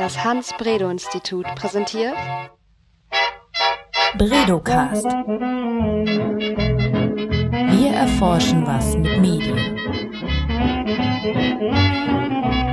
Das 0.00 0.24
Hans-Bredow-Institut 0.24 1.44
präsentiert 1.56 2.14
Bredocast. 4.16 5.04
Wir 7.68 7.90
erforschen 7.90 8.66
was 8.66 8.96
mit 8.96 9.20
Medien. 9.20 9.78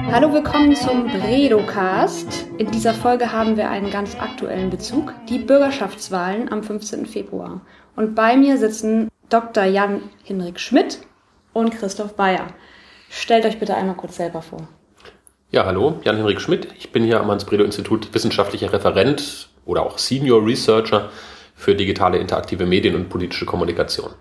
Hallo, 0.10 0.32
willkommen 0.32 0.74
zum 0.74 1.08
Bredocast. 1.08 2.46
In 2.60 2.72
dieser 2.72 2.94
Folge 2.94 3.34
haben 3.34 3.58
wir 3.58 3.70
einen 3.70 3.92
ganz 3.92 4.16
aktuellen 4.18 4.70
Bezug, 4.70 5.14
die 5.28 5.40
Bürgerschaftswahlen 5.40 6.50
am 6.50 6.64
15. 6.64 7.06
Februar. 7.06 7.60
Und 7.98 8.16
bei 8.16 8.38
mir 8.38 8.58
sitzen 8.58 9.10
Dr. 9.28 9.66
Jan 9.66 10.04
Hinrik 10.24 10.62
Schmidt 10.62 11.02
und 11.52 11.72
Christoph 11.72 12.16
Bayer. 12.16 12.48
Stellt 13.10 13.46
euch 13.46 13.60
bitte 13.60 13.76
einmal 13.76 13.98
kurz 13.98 14.16
selber 14.16 14.42
vor. 14.42 14.70
Ja, 15.50 15.66
hallo, 15.66 16.02
Jan-Henrik 16.04 16.42
Schmidt. 16.42 16.68
Ich 16.78 16.92
bin 16.92 17.06
hier 17.06 17.22
am 17.22 17.32
Hans-Bredow-Institut 17.32 18.14
wissenschaftlicher 18.14 18.74
Referent 18.74 19.48
oder 19.66 19.82
auch 19.82 19.98
Senior 19.98 20.46
Researcher 20.46 21.10
für 21.56 21.74
digitale 21.74 22.18
interaktive 22.18 22.66
Medien 22.66 22.96
und 22.96 23.08
politische 23.08 23.46
Kommunikation. 23.46 24.12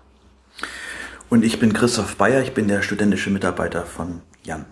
Und 1.29 1.43
ich 1.43 1.59
bin 1.59 1.73
Christoph 1.73 2.15
Bayer, 2.15 2.41
ich 2.41 2.53
bin 2.53 2.69
der 2.69 2.81
studentische 2.81 3.29
Mitarbeiter 3.29 3.85
von 3.85 4.21
Jan. 4.43 4.65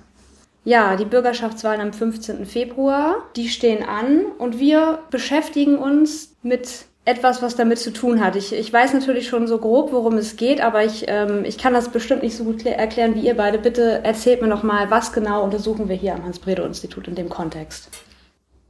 Ja, 0.64 0.96
die 0.96 1.04
Bürgerschaftswahlen 1.04 1.82
am 1.82 1.92
15. 1.92 2.46
Februar, 2.46 3.18
die 3.36 3.50
stehen 3.50 3.84
an 3.84 4.26
und 4.38 4.58
wir 4.58 5.00
beschäftigen 5.12 5.78
uns 5.78 6.38
mit 6.42 6.86
etwas, 7.06 7.44
was 7.44 7.56
damit 7.56 7.78
zu 7.78 7.94
tun 7.94 8.24
hat. 8.24 8.36
Ich, 8.36 8.52
ich 8.52 8.74
weiß 8.74 8.94
natürlich 8.94 9.28
schon 9.28 9.48
so 9.48 9.60
grob, 9.60 9.92
worum 9.92 10.18
es 10.18 10.38
geht, 10.38 10.60
aber 10.60 10.84
ich, 10.84 11.06
ähm, 11.08 11.46
ich 11.46 11.58
kann 11.58 11.74
das 11.74 11.90
bestimmt 11.90 12.24
nicht 12.24 12.36
so 12.36 12.44
gut 12.44 12.66
erklären 12.66 13.14
wie 13.14 13.22
ihr 13.22 13.38
beide. 13.38 13.60
Bitte 13.60 14.02
erzählt 14.04 14.42
mir 14.42 14.48
noch 14.48 14.64
mal, 14.64 14.90
was 14.90 15.14
genau 15.14 15.44
untersuchen 15.44 15.88
wir 15.88 15.96
hier 15.96 16.16
am 16.16 16.24
Hans-Bredow-Institut 16.24 17.08
in 17.08 17.16
dem 17.16 17.30
Kontext? 17.30 17.90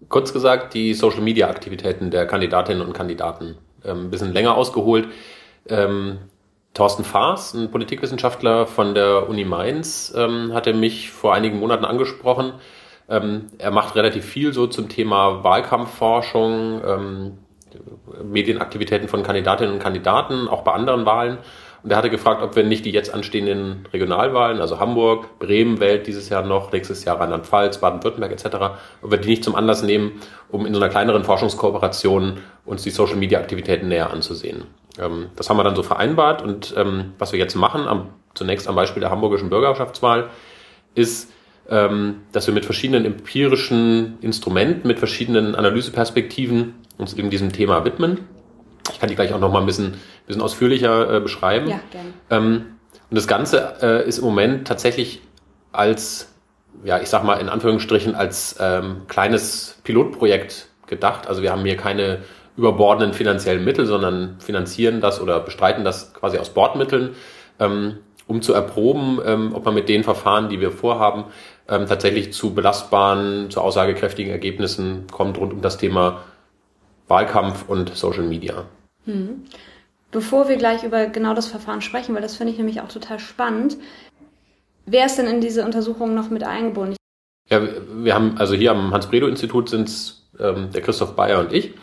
Kurz 0.09 0.33
gesagt, 0.33 0.73
die 0.73 0.93
Social-Media-Aktivitäten 0.93 2.11
der 2.11 2.27
Kandidatinnen 2.27 2.85
und 2.85 2.93
Kandidaten. 2.93 3.57
Ähm, 3.85 4.05
ein 4.05 4.11
bisschen 4.11 4.33
länger 4.33 4.55
ausgeholt. 4.55 5.07
Ähm, 5.69 6.17
Thorsten 6.73 7.05
Faas, 7.05 7.53
ein 7.53 7.71
Politikwissenschaftler 7.71 8.67
von 8.67 8.93
der 8.93 9.29
Uni 9.29 9.45
Mainz, 9.45 10.13
ähm, 10.15 10.53
hatte 10.53 10.73
mich 10.73 11.09
vor 11.09 11.33
einigen 11.33 11.59
Monaten 11.59 11.85
angesprochen. 11.85 12.51
Ähm, 13.07 13.45
er 13.59 13.71
macht 13.71 13.95
relativ 13.95 14.25
viel 14.25 14.51
so 14.51 14.67
zum 14.67 14.89
Thema 14.89 15.43
Wahlkampfforschung, 15.43 16.81
ähm, 16.85 17.37
Medienaktivitäten 18.23 19.07
von 19.07 19.23
Kandidatinnen 19.23 19.73
und 19.73 19.79
Kandidaten, 19.79 20.47
auch 20.47 20.63
bei 20.63 20.71
anderen 20.71 21.05
Wahlen. 21.05 21.37
Und 21.83 21.91
er 21.91 21.97
hatte 21.97 22.09
gefragt, 22.09 22.41
ob 22.41 22.55
wir 22.55 22.63
nicht 22.63 22.83
die 22.85 22.91
jetzt 22.91 23.13
anstehenden 23.13 23.87
Regionalwahlen, 23.93 24.59
also 24.59 24.79
Hamburg, 24.79 25.37
Bremen 25.37 25.79
wählt 25.79 26.07
dieses 26.07 26.29
Jahr 26.29 26.43
noch, 26.43 26.71
nächstes 26.71 27.05
Jahr 27.05 27.19
Rheinland-Pfalz, 27.19 27.77
Baden-Württemberg 27.77 28.31
etc., 28.31 28.55
ob 29.03 29.11
wir 29.11 29.19
die 29.19 29.29
nicht 29.29 29.43
zum 29.43 29.55
Anlass 29.55 29.83
nehmen, 29.83 30.13
um 30.49 30.65
in 30.65 30.73
so 30.73 30.79
einer 30.79 30.89
kleineren 30.89 31.23
Forschungskooperation 31.23 32.39
uns 32.65 32.81
die 32.81 32.89
Social-Media-Aktivitäten 32.89 33.87
näher 33.87 34.09
anzusehen. 34.09 34.63
Ähm, 34.99 35.27
das 35.35 35.49
haben 35.49 35.57
wir 35.57 35.63
dann 35.63 35.75
so 35.75 35.83
vereinbart 35.83 36.41
und 36.41 36.73
ähm, 36.75 37.13
was 37.19 37.33
wir 37.33 37.39
jetzt 37.39 37.55
machen, 37.55 38.09
zunächst 38.33 38.67
am 38.67 38.75
Beispiel 38.75 39.01
der 39.01 39.11
hamburgischen 39.11 39.49
Bürgerschaftswahl, 39.49 40.31
ist, 40.95 41.31
ähm, 41.69 42.21
dass 42.31 42.47
wir 42.47 42.53
mit 42.53 42.65
verschiedenen 42.65 43.05
empirischen 43.05 44.17
Instrumenten, 44.21 44.87
mit 44.87 44.99
verschiedenen 44.99 45.55
Analyseperspektiven 45.55 46.75
uns 46.97 47.13
eben 47.13 47.29
diesem 47.29 47.51
Thema 47.51 47.85
widmen. 47.85 48.19
Ich 48.91 48.99
kann 48.99 49.09
die 49.09 49.15
gleich 49.15 49.33
auch 49.33 49.39
noch 49.39 49.51
mal 49.51 49.59
ein 49.59 49.65
bisschen, 49.65 49.95
bisschen 50.27 50.41
ausführlicher 50.41 51.15
äh, 51.15 51.19
beschreiben. 51.19 51.67
Ja, 51.67 51.79
gerne. 51.91 52.13
Ähm, 52.29 52.65
und 53.09 53.15
das 53.15 53.27
Ganze 53.27 53.75
äh, 53.81 54.07
ist 54.07 54.19
im 54.19 54.25
Moment 54.25 54.67
tatsächlich 54.67 55.21
als, 55.71 56.33
ja, 56.83 56.99
ich 56.99 57.09
sag 57.09 57.23
mal 57.23 57.35
in 57.35 57.49
Anführungsstrichen, 57.49 58.15
als 58.15 58.55
ähm, 58.59 59.01
kleines 59.07 59.79
Pilotprojekt 59.83 60.67
gedacht. 60.87 61.27
Also 61.27 61.41
wir 61.41 61.51
haben 61.51 61.65
hier 61.65 61.77
keine 61.77 62.19
überbordenden 62.57 63.13
finanziellen 63.13 63.65
Mittel, 63.65 63.85
sondern 63.85 64.37
finanzieren 64.39 65.01
das 65.01 65.21
oder 65.21 65.39
bestreiten 65.39 65.83
das 65.83 66.13
quasi 66.13 66.37
aus 66.37 66.49
Bordmitteln, 66.49 67.15
ähm, 67.59 67.97
um 68.27 68.41
zu 68.41 68.53
erproben, 68.53 69.19
ähm, 69.25 69.51
ob 69.53 69.65
man 69.65 69.73
mit 69.73 69.89
den 69.89 70.03
Verfahren, 70.03 70.49
die 70.49 70.61
wir 70.61 70.71
vorhaben, 70.71 71.25
ähm, 71.67 71.85
tatsächlich 71.85 72.33
zu 72.33 72.53
belastbaren, 72.53 73.49
zu 73.49 73.61
aussagekräftigen 73.61 74.31
Ergebnissen 74.31 75.05
kommt 75.11 75.37
rund 75.37 75.53
um 75.53 75.61
das 75.61 75.77
Thema 75.77 76.23
Wahlkampf 77.07 77.67
und 77.67 77.95
Social 77.95 78.23
Media. 78.23 78.65
Hm. 79.05 79.45
Bevor 80.11 80.47
wir 80.47 80.57
gleich 80.57 80.83
über 80.83 81.07
genau 81.07 81.33
das 81.33 81.47
Verfahren 81.47 81.81
sprechen, 81.81 82.15
weil 82.15 82.21
das 82.21 82.35
finde 82.35 82.53
ich 82.53 82.57
nämlich 82.57 82.81
auch 82.81 82.87
total 82.87 83.19
spannend, 83.19 83.77
wer 84.85 85.05
ist 85.05 85.17
denn 85.17 85.27
in 85.27 85.41
diese 85.41 85.65
Untersuchung 85.65 86.13
noch 86.13 86.29
mit 86.29 86.43
eingebunden? 86.43 86.95
Ja, 87.49 87.61
wir 87.93 88.15
haben, 88.15 88.37
also 88.37 88.55
hier 88.55 88.71
am 88.71 88.91
Hans-Bredow-Institut 88.93 89.69
sind 89.69 89.87
es 89.87 90.27
ähm, 90.39 90.71
der 90.71 90.81
Christoph 90.81 91.15
Bayer 91.15 91.39
und 91.39 91.53
ich. 91.53 91.73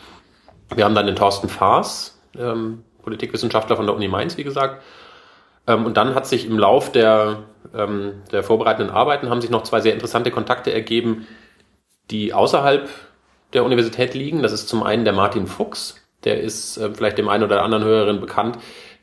Wir 0.75 0.85
haben 0.85 0.95
dann 0.95 1.05
den 1.05 1.15
Thorsten 1.15 1.47
Faas, 1.47 2.19
ähm, 2.37 2.83
Politikwissenschaftler 3.03 3.75
von 3.75 3.85
der 3.85 3.95
Uni 3.95 4.07
Mainz, 4.07 4.37
wie 4.37 4.43
gesagt. 4.43 4.81
Ähm, 5.67 5.85
und 5.85 5.95
dann 5.95 6.15
hat 6.15 6.27
sich 6.27 6.45
im 6.45 6.57
Lauf 6.57 6.91
der, 6.91 7.43
ähm, 7.73 8.23
der 8.31 8.43
vorbereitenden 8.43 8.93
Arbeiten 8.93 9.29
haben 9.29 9.41
sich 9.41 9.49
noch 9.49 9.63
zwei 9.63 9.79
sehr 9.79 9.93
interessante 9.93 10.31
Kontakte 10.31 10.73
ergeben, 10.73 11.27
die 12.11 12.33
außerhalb 12.33 12.89
der 13.53 13.63
Universität 13.63 14.13
liegen. 14.13 14.41
Das 14.41 14.51
ist 14.51 14.67
zum 14.67 14.83
einen 14.83 15.03
der 15.05 15.13
Martin 15.13 15.47
Fuchs, 15.47 15.95
der 16.23 16.41
ist 16.41 16.77
äh, 16.77 16.89
vielleicht 16.93 17.17
dem 17.17 17.29
einen 17.29 17.43
oder 17.43 17.63
anderen 17.63 17.83
Hörerin 17.83 18.19
bekannt, 18.19 18.57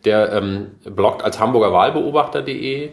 der 0.04 0.32
ähm, 0.32 0.72
bloggt 0.84 1.22
als 1.22 1.38
Hamburger 1.38 1.72
Wahlbeobachter.de, 1.72 2.90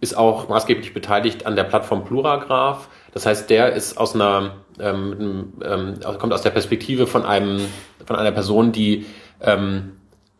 ist 0.00 0.16
auch 0.16 0.48
maßgeblich 0.48 0.94
beteiligt 0.94 1.46
an 1.46 1.56
der 1.56 1.64
Plattform 1.64 2.04
Pluragraph. 2.04 2.88
Das 3.12 3.26
heißt, 3.26 3.50
der 3.50 3.72
ist 3.72 3.98
aus 3.98 4.14
einer, 4.14 4.56
ähm, 4.78 5.52
ähm, 5.64 5.94
kommt 6.18 6.32
aus 6.32 6.42
der 6.42 6.50
Perspektive 6.50 7.06
von 7.06 7.24
einem, 7.24 7.60
von 8.04 8.16
einer 8.16 8.32
Person, 8.32 8.72
die 8.72 9.06
ähm, 9.40 9.92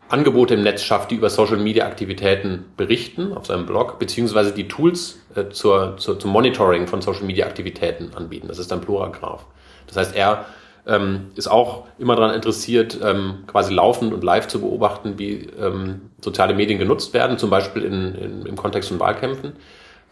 Angebote 0.08 0.54
im 0.54 0.62
Netz 0.62 0.82
schafft, 0.82 1.10
die 1.10 1.16
über 1.16 1.28
Social 1.28 1.58
Media 1.58 1.86
Aktivitäten 1.86 2.64
berichten 2.76 3.32
auf 3.34 3.46
seinem 3.46 3.66
Blog, 3.66 3.98
beziehungsweise 3.98 4.52
die 4.52 4.68
Tools 4.68 5.20
äh, 5.34 5.48
zur, 5.50 5.96
zur, 5.98 6.18
zum 6.18 6.30
Monitoring 6.30 6.86
von 6.86 7.02
Social 7.02 7.24
Media 7.24 7.46
Aktivitäten 7.46 8.12
anbieten. 8.14 8.48
Das 8.48 8.58
ist 8.58 8.70
dann 8.70 8.80
Pluragraph. 8.80 9.44
Das 9.86 9.96
heißt, 9.96 10.16
er 10.16 10.46
ähm, 10.88 11.26
ist 11.36 11.48
auch 11.48 11.86
immer 11.98 12.16
daran 12.16 12.34
interessiert, 12.34 12.98
ähm, 13.02 13.44
quasi 13.46 13.74
laufend 13.74 14.12
und 14.14 14.24
live 14.24 14.48
zu 14.48 14.60
beobachten, 14.60 15.18
wie 15.18 15.48
ähm, 15.60 16.10
soziale 16.20 16.54
Medien 16.54 16.78
genutzt 16.78 17.12
werden, 17.12 17.38
zum 17.38 17.50
Beispiel 17.50 17.84
in, 17.84 18.14
in, 18.14 18.46
im 18.46 18.56
Kontext 18.56 18.88
von 18.88 18.98
Wahlkämpfen. 18.98 19.52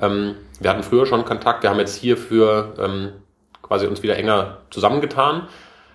Ähm, 0.01 0.35
wir 0.61 0.71
hatten 0.71 0.83
früher 0.83 1.07
schon 1.07 1.25
Kontakt, 1.25 1.63
wir 1.63 1.71
haben 1.71 1.79
jetzt 1.79 1.97
hierfür 1.97 2.75
ähm, 2.79 3.13
quasi 3.63 3.87
uns 3.87 4.03
wieder 4.03 4.17
enger 4.17 4.59
zusammengetan. 4.71 5.49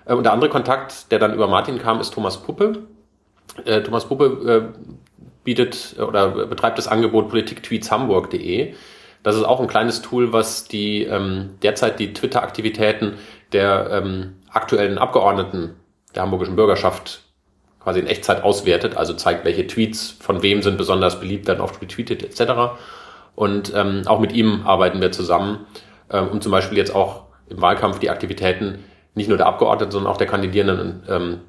Äh, 0.05 0.15
und 0.15 0.23
der 0.23 0.33
andere 0.33 0.49
Kontakt, 0.49 1.11
der 1.11 1.19
dann 1.19 1.33
über 1.33 1.47
Martin 1.47 1.79
kam, 1.79 1.99
ist 1.99 2.13
Thomas 2.13 2.41
Puppe. 2.41 2.79
Äh, 3.65 3.81
Thomas 3.81 4.05
Puppe 4.05 4.71
äh, 4.75 4.91
bietet 5.43 5.95
äh, 5.97 6.01
oder 6.01 6.29
betreibt 6.47 6.79
das 6.79 6.87
Angebot 6.87 7.29
politiktweetshamburg.de. 7.29 8.73
Das 9.23 9.35
ist 9.35 9.43
auch 9.43 9.59
ein 9.59 9.67
kleines 9.67 10.01
Tool, 10.01 10.33
was 10.33 10.65
die 10.67 11.03
ähm, 11.03 11.51
derzeit 11.61 11.99
die 11.99 12.13
Twitter-Aktivitäten 12.13 13.13
der 13.51 13.89
ähm, 13.91 14.33
aktuellen 14.51 14.97
Abgeordneten 14.97 15.75
der 16.15 16.23
hamburgischen 16.23 16.55
Bürgerschaft 16.55 17.21
quasi 17.81 17.99
in 17.99 18.07
Echtzeit 18.07 18.43
auswertet, 18.43 18.95
also 18.95 19.13
zeigt, 19.13 19.43
welche 19.43 19.65
Tweets 19.65 20.11
von 20.11 20.43
wem 20.43 20.61
sind 20.61 20.77
besonders 20.77 21.19
beliebt, 21.19 21.47
werden 21.47 21.61
oft 21.61 21.81
retweetet 21.81 22.23
etc. 22.23 22.75
Und 23.35 23.73
ähm, 23.75 24.03
auch 24.05 24.19
mit 24.19 24.33
ihm 24.33 24.65
arbeiten 24.65 25.01
wir 25.01 25.11
zusammen, 25.11 25.65
ähm, 26.11 26.27
um 26.27 26.41
zum 26.41 26.51
Beispiel 26.51 26.77
jetzt 26.77 26.93
auch 26.93 27.23
im 27.49 27.61
Wahlkampf 27.61 27.99
die 27.99 28.09
Aktivitäten 28.09 28.83
nicht 29.15 29.27
nur 29.27 29.37
der 29.37 29.47
Abgeordneten, 29.47 29.91
sondern 29.91 30.11
auch 30.11 30.17
der 30.17 30.27
kandidierenden 30.27 31.03
ähm, 31.09 31.39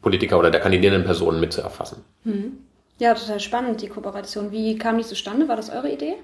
Politiker 0.00 0.38
oder 0.38 0.50
der 0.50 0.60
kandidierenden 0.60 1.04
Personen 1.04 1.40
mitzuerfassen. 1.40 2.04
Hm. 2.24 2.58
Ja, 2.98 3.14
total 3.14 3.40
spannend, 3.40 3.82
die 3.82 3.88
Kooperation. 3.88 4.50
Wie 4.50 4.76
kam 4.78 4.98
die 4.98 5.04
zustande? 5.04 5.48
War 5.48 5.56
das 5.56 5.70
eure 5.70 5.90
Idee? 5.90 6.14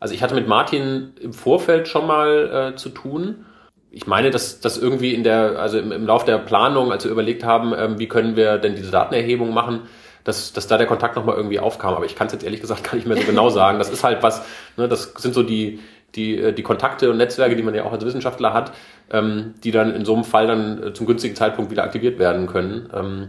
Also 0.00 0.14
ich 0.14 0.22
hatte 0.22 0.34
mit 0.34 0.48
Martin 0.48 1.12
im 1.20 1.32
Vorfeld 1.32 1.86
schon 1.86 2.06
mal 2.06 2.72
äh, 2.72 2.76
zu 2.76 2.88
tun 2.88 3.46
ich 3.94 4.06
meine, 4.06 4.30
dass 4.30 4.60
das 4.60 4.78
irgendwie 4.78 5.14
in 5.14 5.22
der, 5.22 5.58
also 5.58 5.78
im, 5.78 5.92
im 5.92 6.06
Lauf 6.06 6.24
der 6.24 6.38
Planung, 6.38 6.90
als 6.90 7.04
wir 7.04 7.10
überlegt 7.10 7.44
haben, 7.44 7.74
ähm, 7.76 7.98
wie 7.98 8.08
können 8.08 8.36
wir 8.36 8.56
denn 8.56 8.74
diese 8.74 8.90
Datenerhebung 8.90 9.52
machen, 9.52 9.82
dass, 10.24 10.54
dass 10.54 10.66
da 10.66 10.78
der 10.78 10.86
Kontakt 10.86 11.14
nochmal 11.14 11.36
irgendwie 11.36 11.60
aufkam. 11.60 11.94
Aber 11.94 12.06
ich 12.06 12.16
kann 12.16 12.26
es 12.26 12.32
jetzt 12.32 12.42
ehrlich 12.42 12.62
gesagt 12.62 12.84
gar 12.90 12.94
nicht 12.94 13.06
mehr 13.06 13.18
so 13.18 13.24
genau 13.24 13.50
sagen. 13.50 13.78
Das 13.78 13.90
ist 13.90 14.02
halt 14.02 14.22
was, 14.22 14.44
ne, 14.78 14.88
das 14.88 15.12
sind 15.18 15.34
so 15.34 15.42
die, 15.42 15.80
die, 16.14 16.38
äh, 16.38 16.52
die 16.54 16.62
Kontakte 16.62 17.10
und 17.10 17.18
Netzwerke, 17.18 17.54
die 17.54 17.62
man 17.62 17.74
ja 17.74 17.84
auch 17.84 17.92
als 17.92 18.04
Wissenschaftler 18.04 18.54
hat, 18.54 18.72
ähm, 19.10 19.54
die 19.62 19.72
dann 19.72 19.94
in 19.94 20.06
so 20.06 20.14
einem 20.14 20.24
Fall 20.24 20.46
dann 20.46 20.82
äh, 20.82 20.92
zum 20.94 21.06
günstigen 21.06 21.36
Zeitpunkt 21.36 21.70
wieder 21.70 21.84
aktiviert 21.84 22.18
werden 22.18 22.46
können. 22.46 22.88
Ähm, 22.94 23.28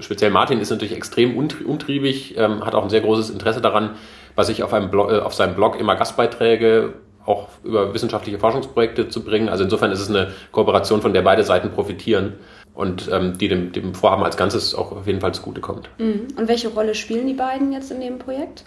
speziell 0.00 0.30
Martin 0.30 0.60
ist 0.60 0.68
natürlich 0.68 0.94
extrem 0.94 1.36
umtriebig, 1.36 2.36
ähm, 2.36 2.66
hat 2.66 2.74
auch 2.74 2.84
ein 2.84 2.90
sehr 2.90 3.00
großes 3.00 3.30
Interesse 3.30 3.62
daran, 3.62 3.96
was 4.34 4.50
ich 4.50 4.62
auf, 4.62 4.74
einem 4.74 4.90
Blog, 4.90 5.10
äh, 5.10 5.20
auf 5.20 5.32
seinem 5.32 5.54
Blog 5.54 5.80
immer 5.80 5.96
Gastbeiträge 5.96 6.92
auch 7.26 7.48
über 7.62 7.94
wissenschaftliche 7.94 8.38
Forschungsprojekte 8.38 9.08
zu 9.08 9.22
bringen. 9.22 9.48
Also 9.48 9.64
insofern 9.64 9.92
ist 9.92 10.00
es 10.00 10.08
eine 10.08 10.32
Kooperation, 10.50 11.02
von 11.02 11.12
der 11.12 11.22
beide 11.22 11.44
Seiten 11.44 11.70
profitieren 11.70 12.34
und 12.74 13.08
ähm, 13.12 13.38
die 13.38 13.48
dem, 13.48 13.72
dem 13.72 13.94
Vorhaben 13.94 14.24
als 14.24 14.36
Ganzes 14.36 14.74
auch 14.74 14.92
auf 14.92 15.06
jeden 15.06 15.20
Fall 15.20 15.34
zugutekommt. 15.34 15.88
Mhm. 15.98 16.28
Und 16.36 16.48
welche 16.48 16.68
Rolle 16.68 16.94
spielen 16.94 17.26
die 17.26 17.34
beiden 17.34 17.72
jetzt 17.72 17.90
in 17.90 18.00
dem 18.00 18.18
Projekt? 18.18 18.64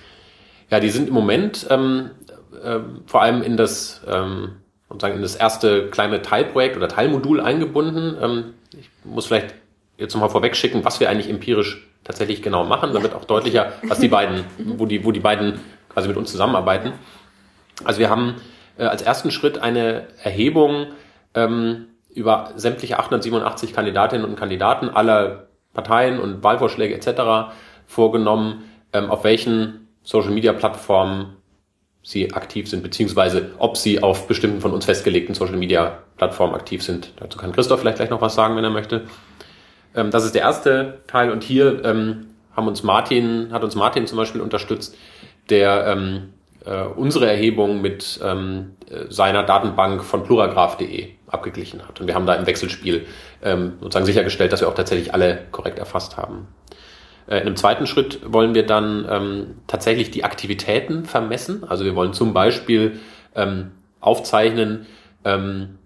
Ja, 0.69 0.79
die 0.79 0.89
sind 0.89 1.09
im 1.09 1.13
Moment 1.13 1.67
ähm, 1.69 2.11
äh, 2.63 2.79
vor 3.05 3.21
allem 3.21 3.41
in 3.43 3.57
das 3.57 4.01
ähm, 4.07 4.53
sozusagen 4.89 5.15
in 5.15 5.21
das 5.21 5.35
erste 5.35 5.87
kleine 5.87 6.21
Teilprojekt 6.21 6.77
oder 6.77 6.87
Teilmodul 6.87 7.41
eingebunden. 7.41 8.17
Ähm, 8.21 8.53
ich 8.77 8.89
muss 9.03 9.25
vielleicht 9.25 9.53
jetzt 9.97 10.13
nochmal 10.13 10.29
vorweg 10.29 10.55
schicken, 10.55 10.83
was 10.85 10.99
wir 10.99 11.09
eigentlich 11.09 11.29
empirisch 11.29 11.87
tatsächlich 12.03 12.41
genau 12.41 12.63
machen, 12.63 12.93
damit 12.93 13.13
auch 13.13 13.25
deutlicher, 13.25 13.73
was 13.87 13.99
die 13.99 14.07
beiden, 14.09 14.43
wo 14.57 14.85
die, 14.85 15.03
wo 15.03 15.11
die 15.11 15.19
beiden 15.19 15.59
quasi 15.89 16.07
mit 16.07 16.17
uns 16.17 16.31
zusammenarbeiten. 16.31 16.93
Also 17.83 17.99
wir 17.99 18.09
haben 18.09 18.35
äh, 18.77 18.85
als 18.85 19.01
ersten 19.01 19.31
Schritt 19.31 19.57
eine 19.57 20.07
Erhebung 20.23 20.87
ähm, 21.33 21.87
über 22.13 22.51
sämtliche 22.55 22.99
887 22.99 23.73
Kandidatinnen 23.73 24.25
und 24.25 24.37
Kandidaten 24.37 24.89
aller 24.89 25.47
Parteien 25.73 26.19
und 26.19 26.43
Wahlvorschläge 26.43 26.95
etc. 26.95 27.53
vorgenommen, 27.85 28.63
ähm, 28.93 29.11
auf 29.11 29.23
welchen 29.23 29.87
Social-Media-Plattformen 30.03 31.35
sie 32.01 32.33
aktiv 32.33 32.69
sind, 32.69 32.83
beziehungsweise 32.83 33.51
ob 33.57 33.77
sie 33.77 34.01
auf 34.01 34.27
bestimmten 34.27 34.61
von 34.61 34.71
uns 34.71 34.85
festgelegten 34.85 35.35
Social-Media-Plattformen 35.35 36.53
aktiv 36.53 36.83
sind. 36.83 37.11
Dazu 37.17 37.37
kann 37.37 37.51
Christoph 37.51 37.79
vielleicht 37.79 37.97
gleich 37.97 38.11
noch 38.11 38.21
was 38.21 38.35
sagen, 38.35 38.55
wenn 38.55 38.63
er 38.63 38.69
möchte. 38.69 39.05
Ähm, 39.95 40.11
das 40.11 40.23
ist 40.23 40.35
der 40.35 40.43
erste 40.43 40.99
Teil 41.07 41.31
und 41.31 41.43
hier 41.43 41.83
ähm, 41.83 42.27
haben 42.55 42.67
uns 42.67 42.83
Martin, 42.83 43.49
hat 43.51 43.63
uns 43.63 43.75
Martin 43.75 44.07
zum 44.07 44.17
Beispiel 44.17 44.41
unterstützt, 44.41 44.95
der 45.49 45.87
ähm, 45.87 46.33
äh, 46.65 46.83
unsere 46.83 47.29
Erhebung 47.29 47.81
mit 47.81 48.19
ähm, 48.23 48.75
seiner 49.09 49.43
Datenbank 49.43 50.03
von 50.03 50.23
pluragraph.de 50.23 51.09
abgeglichen 51.27 51.87
hat. 51.87 51.99
Und 51.99 52.07
wir 52.07 52.15
haben 52.15 52.25
da 52.25 52.35
im 52.35 52.45
Wechselspiel 52.45 53.05
ähm, 53.43 53.73
sozusagen 53.79 54.05
sichergestellt, 54.05 54.51
dass 54.53 54.61
wir 54.61 54.67
auch 54.67 54.75
tatsächlich 54.75 55.13
alle 55.13 55.39
korrekt 55.51 55.79
erfasst 55.79 56.17
haben. 56.17 56.47
Äh, 57.27 57.37
in 57.37 57.47
einem 57.47 57.55
zweiten 57.55 57.87
Schritt 57.87 58.19
wollen 58.25 58.53
wir 58.55 58.65
dann 58.65 59.05
ähm, 59.09 59.55
tatsächlich 59.67 60.11
die 60.11 60.23
Aktivitäten 60.23 61.05
vermessen. 61.05 61.63
Also 61.63 61.85
wir 61.85 61.95
wollen 61.95 62.13
zum 62.13 62.33
Beispiel 62.33 62.99
ähm, 63.35 63.71
aufzeichnen, 63.99 64.85
ähm, 65.23 65.79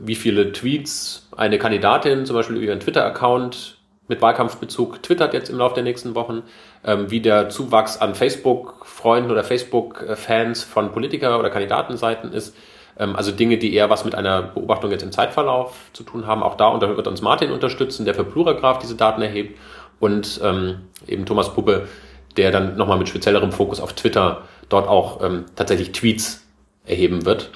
wie 0.00 0.14
viele 0.14 0.52
Tweets 0.52 1.28
eine 1.36 1.58
Kandidatin 1.58 2.26
zum 2.26 2.36
Beispiel 2.36 2.56
über 2.56 2.66
ihren 2.66 2.80
Twitter-Account 2.80 3.78
mit 4.08 4.20
Wahlkampfbezug 4.20 5.02
twittert 5.02 5.32
jetzt 5.32 5.48
im 5.48 5.58
Laufe 5.58 5.74
der 5.74 5.84
nächsten 5.84 6.14
Wochen, 6.14 6.42
ähm, 6.84 7.10
wie 7.10 7.20
der 7.20 7.48
Zuwachs 7.48 7.96
an 7.98 8.14
Facebook-Freunden 8.14 9.30
oder 9.30 9.44
Facebook-Fans 9.44 10.64
von 10.64 10.92
Politiker- 10.92 11.38
oder 11.38 11.50
Kandidatenseiten 11.50 12.32
ist. 12.32 12.54
Ähm, 12.98 13.16
also 13.16 13.32
Dinge, 13.32 13.58
die 13.58 13.74
eher 13.74 13.90
was 13.90 14.04
mit 14.04 14.14
einer 14.14 14.42
Beobachtung 14.42 14.90
jetzt 14.90 15.02
im 15.02 15.12
Zeitverlauf 15.12 15.76
zu 15.92 16.02
tun 16.02 16.26
haben. 16.26 16.42
Auch 16.42 16.56
da 16.56 16.68
und 16.68 16.82
da 16.82 16.96
wird 16.96 17.06
uns 17.06 17.22
Martin 17.22 17.52
unterstützen, 17.52 18.04
der 18.04 18.14
für 18.14 18.24
Pluragraph 18.24 18.78
diese 18.78 18.96
Daten 18.96 19.22
erhebt 19.22 19.58
und 20.00 20.40
ähm, 20.42 20.80
eben 21.06 21.24
Thomas 21.24 21.54
Puppe, 21.54 21.88
der 22.36 22.50
dann 22.50 22.76
nochmal 22.76 22.98
mit 22.98 23.08
speziellerem 23.08 23.52
Fokus 23.52 23.80
auf 23.80 23.92
Twitter 23.92 24.42
dort 24.68 24.88
auch 24.88 25.22
ähm, 25.22 25.44
tatsächlich 25.54 25.92
Tweets 25.92 26.44
erheben 26.84 27.24
wird, 27.24 27.50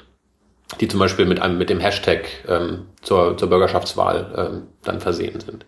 die 0.79 0.87
zum 0.87 0.99
Beispiel 0.99 1.25
mit 1.25 1.41
einem 1.41 1.57
mit 1.57 1.69
dem 1.69 1.79
Hashtag 1.79 2.27
ähm, 2.47 2.85
zur, 3.01 3.37
zur 3.37 3.49
Bürgerschaftswahl 3.49 4.33
ähm, 4.35 4.67
dann 4.83 5.01
versehen 5.01 5.39
sind. 5.39 5.65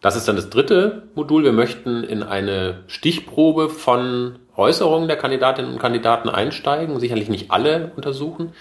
Das 0.00 0.16
ist 0.16 0.26
dann 0.26 0.36
das 0.36 0.48
dritte 0.48 1.02
Modul. 1.14 1.44
Wir 1.44 1.52
möchten 1.52 2.04
in 2.04 2.22
eine 2.22 2.84
Stichprobe 2.86 3.68
von 3.68 4.38
Äußerungen 4.56 5.08
der 5.08 5.18
Kandidatinnen 5.18 5.72
und 5.72 5.78
Kandidaten 5.78 6.28
einsteigen, 6.28 6.98
sicherlich 7.00 7.28
nicht 7.28 7.50
alle 7.50 7.92
untersuchen, 7.96 8.52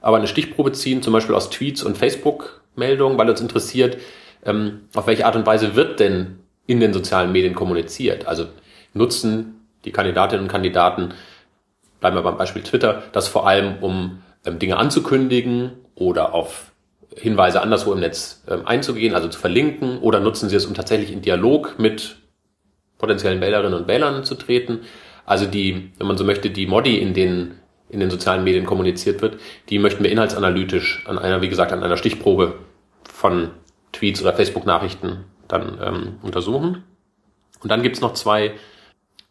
aber 0.00 0.18
eine 0.18 0.28
Stichprobe 0.28 0.72
ziehen, 0.72 1.02
zum 1.02 1.12
Beispiel 1.12 1.34
aus 1.34 1.50
Tweets 1.50 1.82
und 1.82 1.98
Facebook-Meldungen, 1.98 3.18
weil 3.18 3.28
uns 3.28 3.40
interessiert, 3.40 3.98
ähm, 4.44 4.82
auf 4.94 5.06
welche 5.06 5.26
Art 5.26 5.34
und 5.34 5.46
Weise 5.46 5.74
wird 5.74 5.98
denn 5.98 6.38
in 6.66 6.78
den 6.78 6.92
sozialen 6.92 7.32
Medien 7.32 7.54
kommuniziert. 7.54 8.26
Also 8.26 8.46
nutzen 8.92 9.66
die 9.84 9.92
Kandidatinnen 9.92 10.44
und 10.44 10.50
Kandidaten, 10.50 11.12
bleiben 12.00 12.16
wir 12.16 12.22
beim 12.22 12.38
Beispiel 12.38 12.62
Twitter, 12.62 13.02
das 13.12 13.26
vor 13.26 13.48
allem, 13.48 13.82
um 13.82 14.22
ähm, 14.44 14.58
Dinge 14.60 14.76
anzukündigen 14.76 15.72
oder 15.96 16.34
auf 16.34 16.72
Hinweise 17.16 17.60
anderswo 17.60 17.92
im 17.92 18.00
Netz 18.00 18.42
ähm, 18.48 18.66
einzugehen, 18.66 19.14
also 19.14 19.28
zu 19.28 19.38
verlinken, 19.38 19.98
oder 19.98 20.20
nutzen 20.20 20.48
sie 20.48 20.56
es, 20.56 20.66
um 20.66 20.74
tatsächlich 20.74 21.12
in 21.12 21.22
Dialog 21.22 21.78
mit 21.78 22.16
potenziellen 22.98 23.40
Wählerinnen 23.40 23.74
und 23.74 23.88
Wählern 23.88 24.24
zu 24.24 24.34
treten. 24.34 24.80
Also 25.26 25.46
die, 25.46 25.92
wenn 25.98 26.06
man 26.06 26.18
so 26.18 26.24
möchte, 26.24 26.50
die 26.50 26.66
Modi, 26.66 26.98
in 26.98 27.14
denen 27.14 27.60
in 27.88 28.00
den 28.00 28.10
sozialen 28.10 28.44
Medien 28.44 28.66
kommuniziert 28.66 29.22
wird, 29.22 29.38
die 29.68 29.78
möchten 29.78 30.02
wir 30.02 30.10
inhaltsanalytisch 30.10 31.04
an 31.06 31.18
einer, 31.18 31.42
wie 31.42 31.48
gesagt, 31.48 31.72
an 31.72 31.82
einer 31.82 31.96
Stichprobe 31.96 32.54
von 33.04 33.50
Tweets 33.92 34.20
oder 34.20 34.32
Facebook-Nachrichten 34.32 35.24
dann 35.48 35.78
ähm, 35.80 36.18
untersuchen. 36.22 36.82
Und 37.62 37.70
dann 37.70 37.82
gibt's 37.82 38.00
noch 38.00 38.14
zwei 38.14 38.54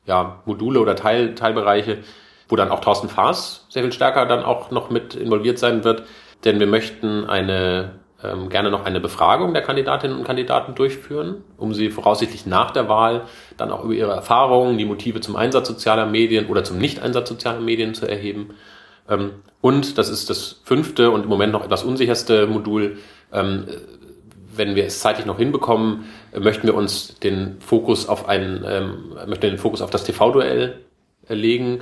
ja, 0.05 0.41
Module 0.45 0.79
oder 0.79 0.95
Teil, 0.95 1.35
Teilbereiche, 1.35 1.99
wo 2.47 2.55
dann 2.55 2.69
auch 2.71 2.79
Thorsten 2.79 3.09
Faas 3.09 3.65
sehr 3.69 3.83
viel 3.83 3.91
stärker 3.91 4.25
dann 4.25 4.43
auch 4.43 4.71
noch 4.71 4.89
mit 4.89 5.15
involviert 5.15 5.59
sein 5.59 5.83
wird. 5.83 6.03
Denn 6.45 6.59
wir 6.59 6.67
möchten 6.67 7.25
eine 7.25 7.99
ähm, 8.23 8.49
gerne 8.49 8.71
noch 8.71 8.85
eine 8.85 8.99
Befragung 8.99 9.53
der 9.53 9.63
Kandidatinnen 9.63 10.17
und 10.17 10.23
Kandidaten 10.23 10.75
durchführen, 10.75 11.43
um 11.57 11.73
sie 11.73 11.89
voraussichtlich 11.89 12.45
nach 12.45 12.71
der 12.71 12.87
Wahl 12.87 13.23
dann 13.57 13.71
auch 13.71 13.83
über 13.83 13.93
ihre 13.93 14.11
Erfahrungen, 14.11 14.77
die 14.77 14.85
Motive 14.85 15.19
zum 15.19 15.35
Einsatz 15.35 15.67
sozialer 15.67 16.05
Medien 16.05 16.47
oder 16.47 16.63
zum 16.63 16.77
Nicht-Einsatz 16.77 17.29
sozialer 17.29 17.59
Medien 17.59 17.93
zu 17.93 18.07
erheben. 18.07 18.51
Ähm, 19.09 19.31
und 19.61 19.97
das 19.97 20.09
ist 20.09 20.29
das 20.29 20.61
fünfte 20.63 21.11
und 21.11 21.23
im 21.23 21.29
Moment 21.29 21.51
noch 21.51 21.65
etwas 21.65 21.83
unsicherste 21.83 22.47
Modul. 22.47 22.97
Ähm, 23.31 23.65
wenn 24.55 24.75
wir 24.75 24.85
es 24.85 24.99
zeitlich 24.99 25.25
noch 25.25 25.39
hinbekommen, 25.39 26.05
möchten 26.37 26.67
wir 26.67 26.75
uns 26.75 27.19
den 27.19 27.59
Fokus 27.59 28.07
auf 28.07 28.29
einen, 28.29 28.63
ähm, 28.67 29.15
möchten 29.27 29.47
den 29.47 29.57
Fokus 29.57 29.81
auf 29.81 29.89
das 29.89 30.03
TV-Duell 30.03 30.79
legen 31.27 31.79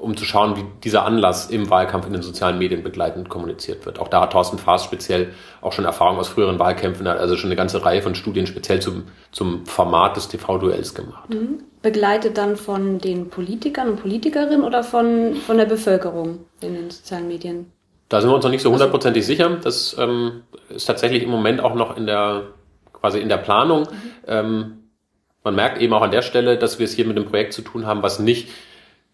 um 0.00 0.16
zu 0.16 0.24
schauen, 0.24 0.56
wie 0.56 0.64
dieser 0.82 1.04
Anlass 1.04 1.50
im 1.50 1.70
Wahlkampf 1.70 2.06
in 2.06 2.12
den 2.12 2.22
sozialen 2.22 2.58
Medien 2.58 2.82
begleitend 2.82 3.28
kommuniziert 3.28 3.84
wird. 3.86 3.98
Auch 3.98 4.08
da 4.08 4.22
hat 4.22 4.32
Thorsten 4.32 4.58
Faas 4.58 4.84
speziell 4.84 5.32
auch 5.60 5.72
schon 5.72 5.84
Erfahrung 5.84 6.18
aus 6.18 6.28
früheren 6.28 6.58
Wahlkämpfen, 6.58 7.06
also 7.06 7.36
schon 7.36 7.48
eine 7.48 7.56
ganze 7.56 7.84
Reihe 7.84 8.02
von 8.02 8.14
Studien 8.14 8.46
speziell 8.46 8.80
zum, 8.80 9.04
zum 9.32 9.66
Format 9.66 10.16
des 10.16 10.28
TV-Duells 10.28 10.94
gemacht. 10.94 11.28
Mhm. 11.28 11.62
Begleitet 11.82 12.38
dann 12.38 12.56
von 12.56 12.98
den 12.98 13.28
Politikern 13.28 13.90
und 13.90 14.00
Politikerinnen 14.00 14.64
oder 14.64 14.82
von, 14.82 15.36
von 15.36 15.56
der 15.56 15.66
Bevölkerung 15.66 16.40
in 16.60 16.74
den 16.74 16.90
sozialen 16.90 17.28
Medien? 17.28 17.72
Da 18.08 18.20
sind 18.20 18.30
wir 18.30 18.34
uns 18.34 18.44
noch 18.44 18.50
nicht 18.50 18.62
so 18.62 18.72
hundertprozentig 18.72 19.24
sicher. 19.24 19.58
Das 19.62 19.96
ähm, 19.98 20.42
ist 20.68 20.86
tatsächlich 20.86 21.22
im 21.22 21.30
Moment 21.30 21.60
auch 21.60 21.74
noch 21.74 21.96
in 21.96 22.06
der, 22.06 22.48
quasi 22.92 23.20
in 23.20 23.28
der 23.28 23.36
Planung. 23.36 23.82
Mhm. 23.82 24.10
Ähm, 24.26 24.76
man 25.44 25.54
merkt 25.54 25.80
eben 25.80 25.92
auch 25.94 26.02
an 26.02 26.10
der 26.10 26.22
Stelle, 26.22 26.58
dass 26.58 26.78
wir 26.78 26.84
es 26.84 26.92
hier 26.92 27.06
mit 27.06 27.16
einem 27.16 27.26
Projekt 27.26 27.52
zu 27.52 27.62
tun 27.62 27.86
haben, 27.86 28.02
was 28.02 28.18
nicht 28.18 28.48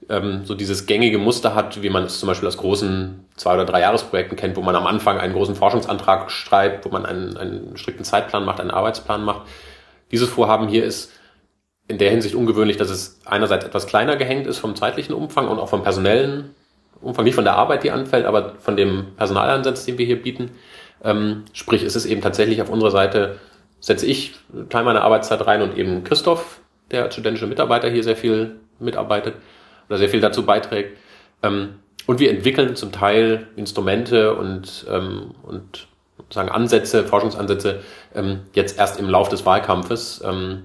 ähm, 0.08 0.42
so 0.44 0.54
dieses 0.54 0.86
gängige 0.86 1.18
Muster 1.18 1.54
hat, 1.54 1.82
wie 1.82 1.90
man 1.90 2.04
es 2.04 2.20
zum 2.20 2.28
Beispiel 2.28 2.48
aus 2.48 2.56
großen 2.56 3.24
zwei- 3.36 3.54
oder 3.54 3.64
drei 3.64 3.80
Jahresprojekten 3.80 4.36
kennt, 4.36 4.56
wo 4.56 4.62
man 4.62 4.76
am 4.76 4.86
Anfang 4.86 5.18
einen 5.18 5.32
großen 5.32 5.54
Forschungsantrag 5.54 6.30
schreibt, 6.30 6.84
wo 6.84 6.90
man 6.90 7.04
einen, 7.04 7.36
einen 7.36 7.76
strikten 7.76 8.04
Zeitplan 8.04 8.44
macht, 8.44 8.60
einen 8.60 8.70
Arbeitsplan 8.70 9.24
macht. 9.24 9.42
Dieses 10.12 10.28
Vorhaben 10.28 10.68
hier 10.68 10.84
ist 10.84 11.12
in 11.88 11.98
der 11.98 12.10
Hinsicht 12.10 12.34
ungewöhnlich, 12.34 12.76
dass 12.76 12.90
es 12.90 13.20
einerseits 13.24 13.64
etwas 13.64 13.86
kleiner 13.86 14.16
gehängt 14.16 14.46
ist 14.46 14.58
vom 14.58 14.74
zeitlichen 14.76 15.14
Umfang 15.14 15.48
und 15.48 15.58
auch 15.58 15.68
vom 15.68 15.82
personellen 15.82 16.54
Umfang, 17.00 17.24
nicht 17.24 17.34
von 17.34 17.44
der 17.44 17.56
Arbeit, 17.56 17.84
die 17.84 17.90
anfällt, 17.90 18.26
aber 18.26 18.54
von 18.58 18.76
dem 18.76 19.08
Personalansatz, 19.16 19.84
den 19.84 19.98
wir 19.98 20.06
hier 20.06 20.20
bieten. 20.20 20.52
Ähm, 21.04 21.44
sprich, 21.52 21.82
es 21.82 21.94
ist 21.94 22.06
eben 22.06 22.22
tatsächlich 22.22 22.62
auf 22.62 22.70
unserer 22.70 22.90
Seite, 22.90 23.38
setze 23.80 24.06
ich 24.06 24.34
Teil 24.70 24.84
meiner 24.84 25.02
Arbeitszeit 25.02 25.46
rein 25.46 25.62
und 25.62 25.76
eben 25.76 26.04
Christoph, 26.04 26.60
der 26.90 27.10
studentische 27.10 27.46
Mitarbeiter 27.46 27.90
hier 27.90 28.02
sehr 28.02 28.16
viel 28.16 28.56
mitarbeitet 28.78 29.34
oder 29.88 29.98
sehr 29.98 30.08
viel 30.08 30.20
dazu 30.20 30.44
beiträgt. 30.44 30.96
Ähm, 31.42 31.76
und 32.06 32.20
wir 32.20 32.30
entwickeln 32.30 32.76
zum 32.76 32.92
Teil 32.92 33.48
Instrumente 33.56 34.34
und, 34.34 34.86
ähm, 34.88 35.32
und 35.42 35.88
sagen 36.30 36.48
Ansätze, 36.48 37.04
Forschungsansätze 37.04 37.80
ähm, 38.14 38.40
jetzt 38.54 38.78
erst 38.78 38.98
im 38.98 39.08
Lauf 39.08 39.28
des 39.28 39.44
Wahlkampfes. 39.44 40.22
Ähm, 40.24 40.64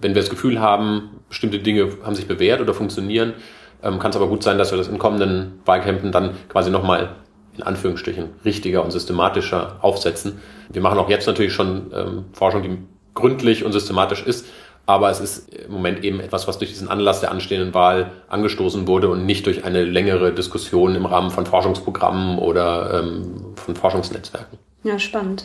wenn 0.00 0.14
wir 0.14 0.20
das 0.22 0.30
Gefühl 0.30 0.60
haben, 0.60 1.20
bestimmte 1.28 1.58
Dinge 1.58 1.92
haben 2.02 2.14
sich 2.14 2.26
bewährt 2.26 2.60
oder 2.60 2.74
funktionieren, 2.74 3.34
ähm, 3.82 3.98
kann 3.98 4.10
es 4.10 4.16
aber 4.16 4.28
gut 4.28 4.42
sein, 4.42 4.58
dass 4.58 4.70
wir 4.70 4.78
das 4.78 4.88
in 4.88 4.98
kommenden 4.98 5.60
Wahlkämpfen 5.64 6.12
dann 6.12 6.34
quasi 6.48 6.70
nochmal 6.70 7.10
in 7.56 7.62
Anführungsstrichen 7.62 8.30
richtiger 8.44 8.84
und 8.84 8.90
systematischer 8.90 9.78
aufsetzen. 9.80 10.40
Wir 10.68 10.82
machen 10.82 10.98
auch 10.98 11.08
jetzt 11.08 11.26
natürlich 11.26 11.52
schon 11.52 11.90
ähm, 11.94 12.24
Forschung, 12.32 12.62
die 12.62 12.78
gründlich 13.14 13.64
und 13.64 13.72
systematisch 13.72 14.22
ist, 14.22 14.46
aber 14.86 15.10
es 15.10 15.20
ist 15.20 15.48
im 15.52 15.72
Moment 15.72 16.04
eben 16.04 16.20
etwas, 16.20 16.46
was 16.46 16.58
durch 16.58 16.70
diesen 16.70 16.88
Anlass 16.88 17.20
der 17.20 17.32
anstehenden 17.32 17.74
Wahl 17.74 18.12
angestoßen 18.28 18.86
wurde 18.86 19.08
und 19.08 19.26
nicht 19.26 19.44
durch 19.46 19.64
eine 19.64 19.84
längere 19.84 20.32
Diskussion 20.32 20.94
im 20.94 21.06
Rahmen 21.06 21.32
von 21.32 21.44
Forschungsprogrammen 21.44 22.38
oder 22.38 23.00
ähm, 23.00 23.54
von 23.56 23.74
Forschungsnetzwerken. 23.74 24.58
Ja, 24.84 25.00
spannend. 25.00 25.44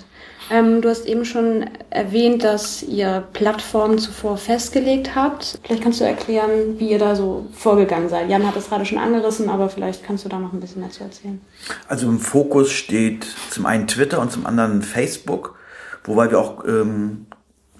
Ähm, 0.51 0.81
du 0.81 0.89
hast 0.89 1.07
eben 1.07 1.25
schon 1.25 1.65
erwähnt, 1.89 2.43
dass 2.43 2.83
ihr 2.83 3.23
Plattformen 3.33 3.97
zuvor 3.97 4.37
festgelegt 4.37 5.15
habt. 5.15 5.59
Vielleicht 5.63 5.81
kannst 5.81 5.99
du 5.99 6.03
erklären, 6.03 6.77
wie 6.77 6.91
ihr 6.91 6.99
da 6.99 7.15
so 7.15 7.47
vorgegangen 7.53 8.09
seid. 8.09 8.29
Jan 8.29 8.45
hat 8.45 8.55
es 8.55 8.69
gerade 8.69 8.85
schon 8.85 8.99
angerissen, 8.99 9.49
aber 9.49 9.69
vielleicht 9.69 10.03
kannst 10.03 10.25
du 10.25 10.29
da 10.29 10.37
noch 10.37 10.53
ein 10.53 10.59
bisschen 10.59 10.83
dazu 10.83 11.03
erzählen. 11.03 11.41
Also 11.87 12.07
im 12.07 12.19
Fokus 12.19 12.71
steht 12.71 13.25
zum 13.49 13.65
einen 13.65 13.87
Twitter 13.87 14.21
und 14.21 14.31
zum 14.31 14.45
anderen 14.45 14.83
Facebook, 14.83 15.55
wobei 16.03 16.29
wir 16.29 16.39
auch 16.39 16.65
ähm, 16.65 17.25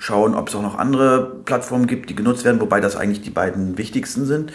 schauen, 0.01 0.33
ob 0.33 0.49
es 0.49 0.55
auch 0.55 0.63
noch 0.63 0.79
andere 0.79 1.41
Plattformen 1.45 1.85
gibt, 1.85 2.09
die 2.09 2.15
genutzt 2.15 2.43
werden, 2.43 2.59
wobei 2.59 2.81
das 2.81 2.95
eigentlich 2.95 3.21
die 3.21 3.29
beiden 3.29 3.77
wichtigsten 3.77 4.25
sind. 4.25 4.51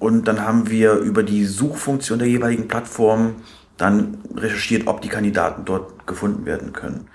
Und 0.00 0.26
dann 0.26 0.40
haben 0.40 0.68
wir 0.68 0.94
über 0.94 1.22
die 1.22 1.44
Suchfunktion 1.44 2.18
der 2.18 2.26
jeweiligen 2.26 2.66
Plattform 2.66 3.36
dann 3.76 4.18
recherchiert, 4.36 4.88
ob 4.88 5.00
die 5.00 5.08
Kandidaten 5.08 5.64
dort 5.64 6.06
gefunden 6.08 6.46
werden 6.46 6.72
können. 6.72 7.06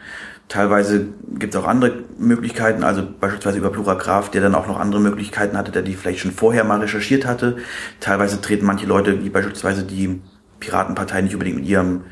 Teilweise 0.48 1.08
gibt 1.38 1.54
es 1.54 1.62
auch 1.62 1.68
andere 1.68 2.04
Möglichkeiten, 2.18 2.84
also 2.84 3.06
beispielsweise 3.20 3.58
über 3.58 3.70
Pluragraph, 3.70 4.32
der 4.32 4.42
dann 4.42 4.56
auch 4.56 4.68
noch 4.68 4.80
andere 4.80 5.02
Möglichkeiten 5.02 5.58
hatte, 5.58 5.74
der 5.74 5.82
die 5.82 5.96
vielleicht 5.96 6.20
schon 6.20 6.32
vorher 6.32 6.64
mal 6.64 6.80
recherchiert 6.80 7.26
hatte. 7.26 7.58
Teilweise 8.00 8.40
treten 8.40 8.66
manche 8.66 8.86
Leute, 8.86 9.26
wie 9.26 9.30
beispielsweise 9.30 9.84
die 9.84 10.22
Piratenpartei, 10.62 11.22
nicht 11.22 11.34
unbedingt 11.34 11.58
mit 11.58 11.68
ihrem 11.68 12.04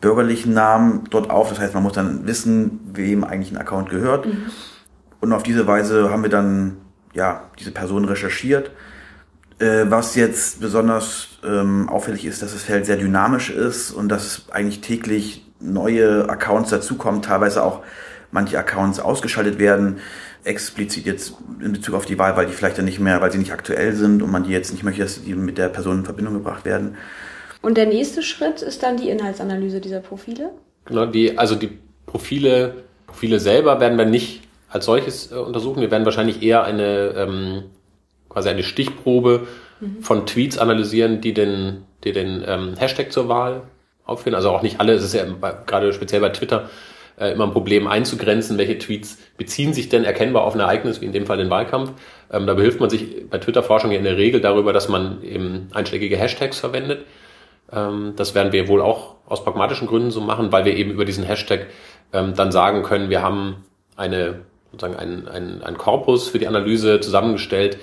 bürgerlichen 0.00 0.52
Namen 0.52 1.04
dort 1.10 1.30
auf. 1.30 1.48
Das 1.48 1.60
heißt, 1.60 1.74
man 1.74 1.84
muss 1.84 1.92
dann 1.92 2.26
wissen, 2.26 2.80
wem 2.92 3.22
eigentlich 3.22 3.52
ein 3.52 3.58
Account 3.58 3.90
gehört. 3.90 4.26
Mhm. 4.26 4.46
Und 5.20 5.32
auf 5.32 5.42
diese 5.42 5.66
Weise 5.66 6.10
haben 6.10 6.22
wir 6.22 6.30
dann 6.30 6.78
ja 7.12 7.50
diese 7.58 7.72
Person 7.72 8.04
recherchiert. 8.04 8.70
Äh, 9.58 9.90
was 9.90 10.14
jetzt 10.14 10.60
besonders 10.60 11.28
ähm, 11.44 11.88
auffällig 11.90 12.24
ist, 12.24 12.40
dass 12.42 12.52
das 12.52 12.62
Feld 12.62 12.86
sehr 12.86 12.96
dynamisch 12.96 13.50
ist 13.50 13.90
und 13.90 14.08
dass 14.08 14.46
eigentlich 14.50 14.80
täglich 14.80 15.44
neue 15.60 16.28
Accounts 16.30 16.70
dazukommen, 16.70 17.20
teilweise 17.20 17.62
auch 17.62 17.82
manche 18.30 18.58
Accounts 18.58 19.00
ausgeschaltet 19.00 19.58
werden, 19.58 19.98
explizit 20.44 21.04
jetzt 21.04 21.34
in 21.60 21.72
Bezug 21.72 21.94
auf 21.94 22.06
die 22.06 22.18
Wahl, 22.18 22.36
weil 22.36 22.46
die 22.46 22.52
vielleicht 22.52 22.78
dann 22.78 22.86
nicht 22.86 23.00
mehr, 23.00 23.20
weil 23.20 23.30
sie 23.30 23.38
nicht 23.38 23.52
aktuell 23.52 23.94
sind 23.94 24.22
und 24.22 24.30
man 24.30 24.44
die 24.44 24.50
jetzt 24.50 24.72
nicht 24.72 24.82
möchte, 24.82 25.02
dass 25.02 25.22
die 25.22 25.34
mit 25.34 25.58
der 25.58 25.68
Person 25.68 25.98
in 25.98 26.04
Verbindung 26.04 26.34
gebracht 26.34 26.64
werden. 26.64 26.96
Und 27.60 27.76
der 27.76 27.86
nächste 27.86 28.22
Schritt 28.22 28.62
ist 28.62 28.82
dann 28.82 28.96
die 28.96 29.10
Inhaltsanalyse 29.10 29.80
dieser 29.80 30.00
Profile? 30.00 30.50
Genau, 30.86 31.04
die, 31.04 31.36
also 31.36 31.56
die 31.56 31.78
Profile, 32.06 32.84
Profile 33.06 33.38
selber 33.38 33.80
werden 33.80 33.98
wir 33.98 34.06
nicht 34.06 34.42
als 34.70 34.86
solches 34.86 35.30
äh, 35.32 35.34
untersuchen. 35.34 35.80
Wir 35.80 35.90
werden 35.90 36.04
wahrscheinlich 36.04 36.42
eher 36.42 36.64
eine, 36.64 37.14
ähm, 37.16 37.62
quasi 38.28 38.48
eine 38.48 38.62
Stichprobe 38.62 39.46
mhm. 39.80 40.02
von 40.02 40.26
Tweets 40.26 40.58
analysieren, 40.58 41.20
die 41.20 41.34
den, 41.34 41.82
die 42.04 42.12
den 42.12 42.42
ähm, 42.46 42.74
Hashtag 42.78 43.12
zur 43.12 43.28
Wahl 43.28 43.62
aufführen. 44.04 44.34
Also 44.34 44.50
auch 44.50 44.62
nicht 44.62 44.80
alle, 44.80 44.92
es 44.94 45.04
ist 45.04 45.14
ja 45.14 45.24
bei, 45.40 45.54
gerade 45.66 45.92
speziell 45.92 46.20
bei 46.20 46.30
Twitter 46.30 46.70
äh, 47.18 47.32
immer 47.32 47.44
ein 47.46 47.52
Problem 47.52 47.86
einzugrenzen, 47.86 48.58
welche 48.58 48.78
Tweets 48.78 49.18
beziehen 49.36 49.74
sich 49.74 49.88
denn 49.88 50.04
erkennbar 50.04 50.44
auf 50.44 50.54
ein 50.54 50.60
Ereignis, 50.60 51.00
wie 51.00 51.06
in 51.06 51.12
dem 51.12 51.26
Fall 51.26 51.36
den 51.36 51.50
Wahlkampf. 51.50 51.92
Ähm, 52.32 52.46
da 52.46 52.54
behilft 52.54 52.80
man 52.80 52.90
sich 52.90 53.28
bei 53.28 53.38
Twitter-Forschung 53.38 53.90
ja 53.90 53.98
in 53.98 54.04
der 54.04 54.16
Regel 54.16 54.40
darüber, 54.40 54.72
dass 54.72 54.88
man 54.88 55.22
eben 55.22 55.68
einschlägige 55.72 56.16
Hashtags 56.16 56.58
verwendet. 56.58 57.04
Ähm, 57.72 58.14
das 58.16 58.34
werden 58.34 58.52
wir 58.52 58.68
wohl 58.68 58.80
auch 58.80 59.16
aus 59.26 59.44
pragmatischen 59.44 59.86
Gründen 59.86 60.10
so 60.10 60.20
machen, 60.20 60.50
weil 60.50 60.64
wir 60.64 60.76
eben 60.76 60.90
über 60.90 61.04
diesen 61.04 61.24
Hashtag 61.24 61.66
ähm, 62.12 62.34
dann 62.34 62.52
sagen 62.52 62.82
können, 62.82 63.10
wir 63.10 63.22
haben 63.22 63.64
eine, 63.96 64.40
sozusagen 64.72 64.96
einen, 64.96 65.28
einen, 65.28 65.62
einen 65.62 65.78
Korpus 65.78 66.28
für 66.28 66.38
die 66.38 66.48
Analyse 66.48 67.00
zusammengestellt, 67.00 67.78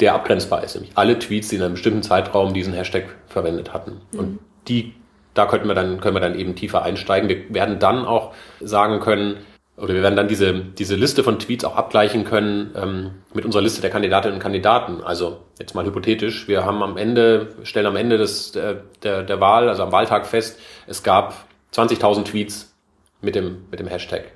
der 0.00 0.14
abgrenzbar 0.14 0.62
ist, 0.62 0.74
nämlich 0.74 0.92
alle 0.94 1.18
Tweets, 1.18 1.48
die 1.48 1.56
in 1.56 1.62
einem 1.62 1.74
bestimmten 1.74 2.02
Zeitraum 2.02 2.52
diesen 2.52 2.74
Hashtag 2.74 3.04
verwendet 3.28 3.72
hatten. 3.72 4.02
Mhm. 4.12 4.18
Und 4.18 4.38
die 4.68 4.94
da 5.36 5.46
könnten 5.46 5.68
wir 5.68 5.74
dann, 5.74 6.00
können 6.00 6.16
wir 6.16 6.20
dann 6.20 6.38
eben 6.38 6.54
tiefer 6.56 6.82
einsteigen. 6.82 7.28
Wir 7.28 7.54
werden 7.54 7.78
dann 7.78 8.06
auch 8.06 8.32
sagen 8.60 9.00
können, 9.00 9.36
oder 9.76 9.92
wir 9.92 10.02
werden 10.02 10.16
dann 10.16 10.28
diese, 10.28 10.54
diese 10.54 10.96
Liste 10.96 11.22
von 11.22 11.38
Tweets 11.38 11.64
auch 11.64 11.76
abgleichen 11.76 12.24
können 12.24 12.70
ähm, 12.74 13.10
mit 13.34 13.44
unserer 13.44 13.60
Liste 13.60 13.82
der 13.82 13.90
Kandidatinnen 13.90 14.36
und 14.36 14.42
Kandidaten. 14.42 15.02
Also 15.04 15.40
jetzt 15.58 15.74
mal 15.74 15.84
hypothetisch, 15.84 16.48
wir 16.48 16.64
haben 16.64 16.82
am 16.82 16.96
Ende, 16.96 17.48
stellen 17.64 17.84
am 17.84 17.96
Ende 17.96 18.16
des, 18.16 18.52
der, 18.52 18.84
der, 19.02 19.22
der 19.22 19.38
Wahl, 19.38 19.68
also 19.68 19.82
am 19.82 19.92
Wahltag 19.92 20.26
fest, 20.26 20.58
es 20.86 21.02
gab 21.02 21.34
20.000 21.74 22.24
Tweets 22.24 22.74
mit 23.20 23.34
dem, 23.34 23.66
mit 23.70 23.78
dem 23.78 23.86
Hashtag. 23.86 24.32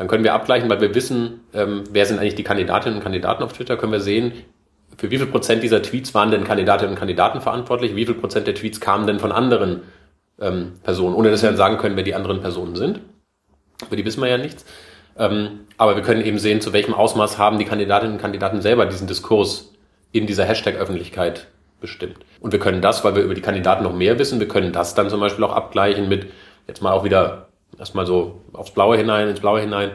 Dann 0.00 0.08
können 0.08 0.24
wir 0.24 0.32
abgleichen, 0.32 0.70
weil 0.70 0.80
wir 0.80 0.94
wissen, 0.94 1.40
ähm, 1.52 1.84
wer 1.90 2.06
sind 2.06 2.18
eigentlich 2.18 2.34
die 2.34 2.42
Kandidatinnen 2.42 2.96
und 2.96 3.02
Kandidaten 3.02 3.42
auf 3.42 3.52
Twitter, 3.52 3.76
können 3.76 3.92
wir 3.92 4.00
sehen, 4.00 4.32
für 4.96 5.10
wie 5.10 5.18
viel 5.18 5.26
Prozent 5.26 5.62
dieser 5.62 5.82
Tweets 5.82 6.14
waren 6.14 6.30
denn 6.30 6.44
Kandidatinnen 6.44 6.94
und 6.94 6.98
Kandidaten 6.98 7.42
verantwortlich, 7.42 7.94
wie 7.94 8.06
viel 8.06 8.14
Prozent 8.14 8.46
der 8.46 8.54
Tweets 8.54 8.80
kamen 8.80 9.06
denn 9.06 9.18
von 9.18 9.30
anderen 9.30 9.82
ähm, 10.40 10.72
Personen, 10.82 11.14
ohne 11.14 11.30
dass 11.30 11.42
wir 11.42 11.50
dann 11.50 11.58
sagen 11.58 11.76
können, 11.76 11.96
wer 11.96 12.02
die 12.02 12.14
anderen 12.14 12.40
Personen 12.40 12.76
sind. 12.76 13.00
Über 13.88 13.96
die 13.96 14.06
wissen 14.06 14.22
wir 14.22 14.30
ja 14.30 14.38
nichts. 14.38 14.64
Ähm, 15.18 15.66
aber 15.76 15.96
wir 15.96 16.02
können 16.02 16.24
eben 16.24 16.38
sehen, 16.38 16.62
zu 16.62 16.72
welchem 16.72 16.94
Ausmaß 16.94 17.36
haben 17.36 17.58
die 17.58 17.66
Kandidatinnen 17.66 18.14
und 18.14 18.22
Kandidaten 18.22 18.62
selber 18.62 18.86
diesen 18.86 19.06
Diskurs 19.06 19.74
in 20.12 20.26
dieser 20.26 20.46
Hashtag-Öffentlichkeit 20.46 21.48
bestimmt. 21.78 22.16
Und 22.40 22.52
wir 22.52 22.58
können 22.58 22.80
das, 22.80 23.04
weil 23.04 23.16
wir 23.16 23.22
über 23.22 23.34
die 23.34 23.42
Kandidaten 23.42 23.84
noch 23.84 23.94
mehr 23.94 24.18
wissen, 24.18 24.40
wir 24.40 24.48
können 24.48 24.72
das 24.72 24.94
dann 24.94 25.10
zum 25.10 25.20
Beispiel 25.20 25.44
auch 25.44 25.52
abgleichen 25.52 26.08
mit, 26.08 26.28
jetzt 26.66 26.80
mal 26.80 26.92
auch 26.92 27.04
wieder 27.04 27.49
erstmal 27.78 28.06
so 28.06 28.42
aufs 28.52 28.72
Blaue 28.72 28.96
hinein, 28.96 29.28
ins 29.28 29.40
Blaue 29.40 29.60
hinein, 29.60 29.92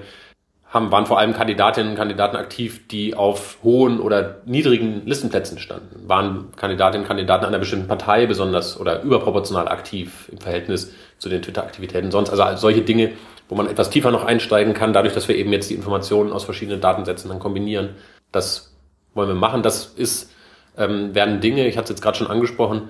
haben, 0.76 0.92
waren 0.92 1.06
vor 1.06 1.20
allem 1.20 1.34
Kandidatinnen 1.34 1.92
und 1.92 1.98
Kandidaten 1.98 2.36
aktiv, 2.36 2.88
die 2.90 3.16
auf 3.16 3.58
hohen 3.64 4.00
oder 4.00 4.42
niedrigen 4.46 5.04
Listenplätzen 5.06 5.58
standen. 5.58 6.08
Waren 6.08 6.52
Kandidatinnen 6.58 7.04
und 7.04 7.08
Kandidaten 7.08 7.46
einer 7.46 7.60
bestimmten 7.60 7.88
Partei 7.88 8.26
besonders 8.26 8.80
oder 8.80 9.02
überproportional 9.02 9.70
aktiv 9.70 10.30
im 10.32 10.38
Verhältnis 10.40 10.94
zu 11.18 11.30
den 11.30 11.42
Twitter-Aktivitäten 11.42 12.12
sonst. 12.12 12.30
Also 12.30 12.58
solche 12.58 12.82
Dinge, 12.82 13.14
wo 13.48 13.56
man 13.56 13.68
etwas 13.68 13.90
tiefer 13.90 14.12
noch 14.12 14.26
einsteigen 14.26 14.74
kann, 14.74 14.92
dadurch, 14.92 15.14
dass 15.14 15.28
wir 15.28 15.36
eben 15.38 15.54
jetzt 15.54 15.70
die 15.70 15.76
Informationen 15.76 16.34
aus 16.34 16.44
verschiedenen 16.44 16.82
Datensätzen 16.82 17.30
dann 17.30 17.40
kombinieren. 17.40 17.96
Das 18.34 18.76
wollen 19.14 19.30
wir 19.30 19.36
machen. 19.36 19.64
Das 19.64 19.86
ist, 19.86 20.32
ähm, 20.78 21.16
werden 21.16 21.40
Dinge, 21.40 21.68
ich 21.68 21.78
hatte 21.78 21.86
es 21.86 21.90
jetzt 21.92 22.02
gerade 22.02 22.18
schon 22.18 22.28
angesprochen, 22.28 22.90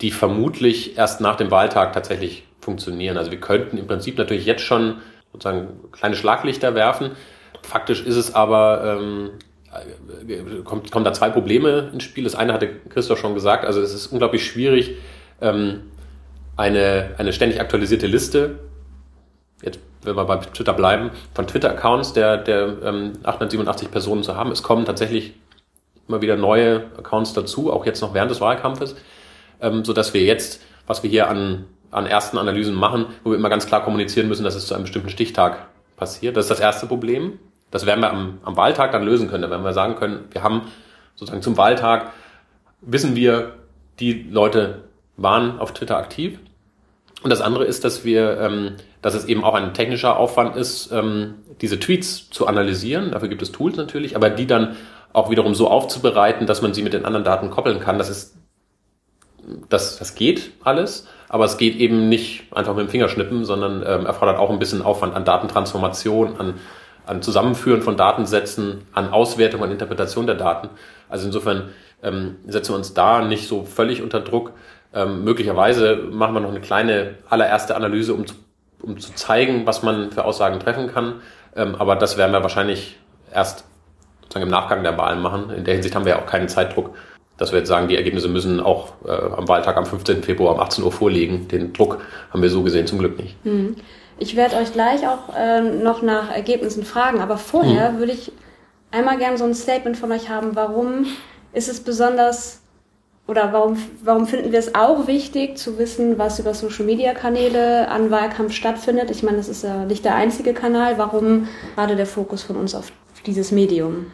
die 0.00 0.10
vermutlich 0.10 0.98
erst 0.98 1.20
nach 1.20 1.36
dem 1.36 1.52
Wahltag 1.52 1.92
tatsächlich 1.92 2.48
funktionieren. 2.62 3.18
Also 3.18 3.30
wir 3.30 3.40
könnten 3.40 3.76
im 3.76 3.86
Prinzip 3.86 4.16
natürlich 4.16 4.46
jetzt 4.46 4.62
schon 4.62 5.00
sozusagen 5.32 5.68
kleine 5.92 6.16
Schlaglichter 6.16 6.74
werfen. 6.74 7.10
Faktisch 7.62 8.04
ist 8.04 8.16
es 8.16 8.34
aber, 8.34 8.98
ähm, 8.98 9.30
kommt, 10.64 10.90
kommen 10.90 11.04
da 11.04 11.12
zwei 11.12 11.30
Probleme 11.30 11.90
ins 11.92 12.04
Spiel. 12.04 12.24
Das 12.24 12.34
eine 12.34 12.52
hatte 12.52 12.68
Christoph 12.88 13.18
schon 13.18 13.34
gesagt, 13.34 13.64
also 13.64 13.80
es 13.80 13.92
ist 13.92 14.08
unglaublich 14.08 14.46
schwierig, 14.46 14.96
ähm, 15.40 15.90
eine, 16.56 17.14
eine 17.18 17.32
ständig 17.32 17.60
aktualisierte 17.60 18.06
Liste, 18.06 18.58
jetzt 19.62 19.80
wenn 20.02 20.16
wir 20.16 20.24
bei 20.24 20.36
Twitter 20.36 20.72
bleiben, 20.72 21.10
von 21.34 21.46
Twitter-Accounts 21.46 22.12
der, 22.12 22.36
der 22.36 22.76
ähm, 22.84 23.12
887 23.22 23.90
Personen 23.90 24.22
zu 24.22 24.36
haben. 24.36 24.50
Es 24.50 24.62
kommen 24.62 24.84
tatsächlich 24.84 25.34
immer 26.08 26.20
wieder 26.20 26.36
neue 26.36 26.84
Accounts 26.98 27.32
dazu, 27.32 27.72
auch 27.72 27.86
jetzt 27.86 28.00
noch 28.00 28.12
während 28.12 28.30
des 28.30 28.40
Wahlkampfes, 28.40 28.96
ähm, 29.60 29.84
so 29.84 29.92
dass 29.92 30.12
wir 30.12 30.22
jetzt, 30.22 30.60
was 30.86 31.02
wir 31.02 31.10
hier 31.10 31.28
an 31.28 31.64
an 31.92 32.06
ersten 32.06 32.38
Analysen 32.38 32.74
machen, 32.74 33.06
wo 33.22 33.30
wir 33.30 33.38
immer 33.38 33.50
ganz 33.50 33.66
klar 33.66 33.84
kommunizieren 33.84 34.26
müssen, 34.26 34.42
dass 34.42 34.56
es 34.56 34.66
zu 34.66 34.74
einem 34.74 34.84
bestimmten 34.84 35.10
Stichtag 35.10 35.68
passiert. 35.96 36.36
Das 36.36 36.46
ist 36.46 36.50
das 36.50 36.60
erste 36.60 36.86
Problem. 36.86 37.38
Das 37.70 37.86
werden 37.86 38.00
wir 38.00 38.10
am, 38.10 38.38
am 38.42 38.56
Wahltag 38.56 38.92
dann 38.92 39.04
lösen 39.04 39.28
können. 39.28 39.42
Da 39.42 39.50
werden 39.50 39.64
wir 39.64 39.72
sagen 39.72 39.94
können, 39.94 40.24
wir 40.32 40.42
haben 40.42 40.62
sozusagen 41.14 41.42
zum 41.42 41.56
Wahltag, 41.56 42.10
wissen 42.80 43.14
wir, 43.14 43.54
die 44.00 44.26
Leute 44.30 44.84
waren 45.16 45.60
auf 45.60 45.72
Twitter 45.72 45.96
aktiv. 45.96 46.38
Und 47.22 47.30
das 47.30 47.40
andere 47.40 47.64
ist, 47.64 47.84
dass 47.84 48.04
wir, 48.04 48.40
ähm, 48.40 48.72
dass 49.00 49.14
es 49.14 49.26
eben 49.26 49.44
auch 49.44 49.54
ein 49.54 49.74
technischer 49.74 50.16
Aufwand 50.16 50.56
ist, 50.56 50.90
ähm, 50.92 51.34
diese 51.60 51.78
Tweets 51.78 52.30
zu 52.30 52.46
analysieren. 52.46 53.12
Dafür 53.12 53.28
gibt 53.28 53.42
es 53.42 53.52
Tools 53.52 53.76
natürlich, 53.76 54.16
aber 54.16 54.30
die 54.30 54.46
dann 54.46 54.76
auch 55.12 55.30
wiederum 55.30 55.54
so 55.54 55.68
aufzubereiten, 55.68 56.46
dass 56.46 56.62
man 56.62 56.74
sie 56.74 56.82
mit 56.82 56.94
den 56.94 57.04
anderen 57.04 57.24
Daten 57.24 57.50
koppeln 57.50 57.80
kann. 57.80 57.98
Das 57.98 58.08
ist, 58.08 58.34
das, 59.68 59.98
das 59.98 60.14
geht 60.14 60.52
alles. 60.62 61.06
Aber 61.28 61.44
es 61.44 61.56
geht 61.56 61.76
eben 61.76 62.08
nicht 62.08 62.44
einfach 62.54 62.74
mit 62.74 62.86
dem 62.86 62.90
Fingerschnippen, 62.90 63.44
sondern 63.44 63.82
ähm, 63.86 64.06
erfordert 64.06 64.38
auch 64.38 64.50
ein 64.50 64.58
bisschen 64.58 64.82
Aufwand 64.82 65.14
an 65.14 65.24
Datentransformation, 65.24 66.36
an, 66.38 66.54
an 67.06 67.22
Zusammenführen 67.22 67.82
von 67.82 67.96
Datensätzen, 67.96 68.82
an 68.92 69.10
Auswertung, 69.10 69.62
an 69.62 69.70
Interpretation 69.70 70.26
der 70.26 70.36
Daten. 70.36 70.68
Also 71.08 71.26
insofern 71.26 71.70
ähm, 72.02 72.36
setzen 72.46 72.72
wir 72.72 72.76
uns 72.76 72.94
da 72.94 73.22
nicht 73.22 73.48
so 73.48 73.64
völlig 73.64 74.02
unter 74.02 74.20
Druck. 74.20 74.52
Ähm, 74.94 75.24
möglicherweise 75.24 75.96
machen 75.96 76.34
wir 76.34 76.40
noch 76.40 76.50
eine 76.50 76.60
kleine 76.60 77.14
allererste 77.30 77.76
Analyse, 77.76 78.12
um 78.12 78.26
zu, 78.26 78.34
um 78.82 78.98
zu 78.98 79.14
zeigen, 79.14 79.66
was 79.66 79.82
man 79.82 80.10
für 80.12 80.24
Aussagen 80.24 80.60
treffen 80.60 80.92
kann. 80.92 81.22
Ähm, 81.56 81.76
aber 81.76 81.96
das 81.96 82.18
werden 82.18 82.32
wir 82.32 82.42
wahrscheinlich 82.42 82.98
erst 83.32 83.64
sozusagen 84.22 84.44
im 84.44 84.50
Nachgang 84.50 84.82
der 84.82 84.98
Wahlen 84.98 85.22
machen. 85.22 85.50
In 85.50 85.64
der 85.64 85.74
Hinsicht 85.74 85.94
haben 85.94 86.04
wir 86.04 86.16
ja 86.16 86.18
auch 86.20 86.26
keinen 86.26 86.48
Zeitdruck 86.48 86.94
dass 87.36 87.52
wir 87.52 87.58
jetzt 87.58 87.68
sagen, 87.68 87.88
die 87.88 87.96
Ergebnisse 87.96 88.28
müssen 88.28 88.60
auch 88.60 88.92
äh, 89.04 89.10
am 89.10 89.48
Wahltag 89.48 89.76
am 89.76 89.86
15. 89.86 90.22
Februar 90.22 90.54
um 90.54 90.60
18 90.60 90.84
Uhr 90.84 90.92
vorliegen. 90.92 91.48
Den 91.48 91.72
Druck 91.72 91.98
haben 92.30 92.42
wir 92.42 92.50
so 92.50 92.62
gesehen 92.62 92.86
zum 92.86 92.98
Glück 92.98 93.18
nicht. 93.18 93.36
Hm. 93.44 93.76
Ich 94.18 94.36
werde 94.36 94.56
euch 94.56 94.72
gleich 94.72 95.06
auch 95.08 95.34
äh, 95.36 95.60
noch 95.60 96.02
nach 96.02 96.30
Ergebnissen 96.30 96.84
fragen, 96.84 97.20
aber 97.20 97.38
vorher 97.38 97.90
hm. 97.90 97.98
würde 97.98 98.12
ich 98.12 98.32
einmal 98.90 99.18
gerne 99.18 99.38
so 99.38 99.44
ein 99.44 99.54
Statement 99.54 99.96
von 99.96 100.12
euch 100.12 100.28
haben, 100.28 100.54
warum 100.54 101.06
ist 101.52 101.68
es 101.68 101.80
besonders 101.80 102.60
oder 103.26 103.52
warum, 103.52 103.76
warum 104.02 104.26
finden 104.26 104.52
wir 104.52 104.58
es 104.58 104.74
auch 104.74 105.06
wichtig 105.06 105.56
zu 105.56 105.78
wissen, 105.78 106.18
was 106.18 106.38
über 106.38 106.54
Social-Media-Kanäle 106.54 107.88
an 107.88 108.10
Wahlkampf 108.10 108.52
stattfindet? 108.52 109.10
Ich 109.10 109.22
meine, 109.22 109.36
das 109.36 109.48
ist 109.48 109.62
ja 109.62 109.84
nicht 109.84 110.04
der 110.04 110.16
einzige 110.16 110.52
Kanal. 110.52 110.98
Warum 110.98 111.48
gerade 111.76 111.96
der 111.96 112.06
Fokus 112.06 112.42
von 112.42 112.56
uns 112.56 112.74
auf 112.74 112.92
dieses 113.24 113.52
Medium? 113.52 114.06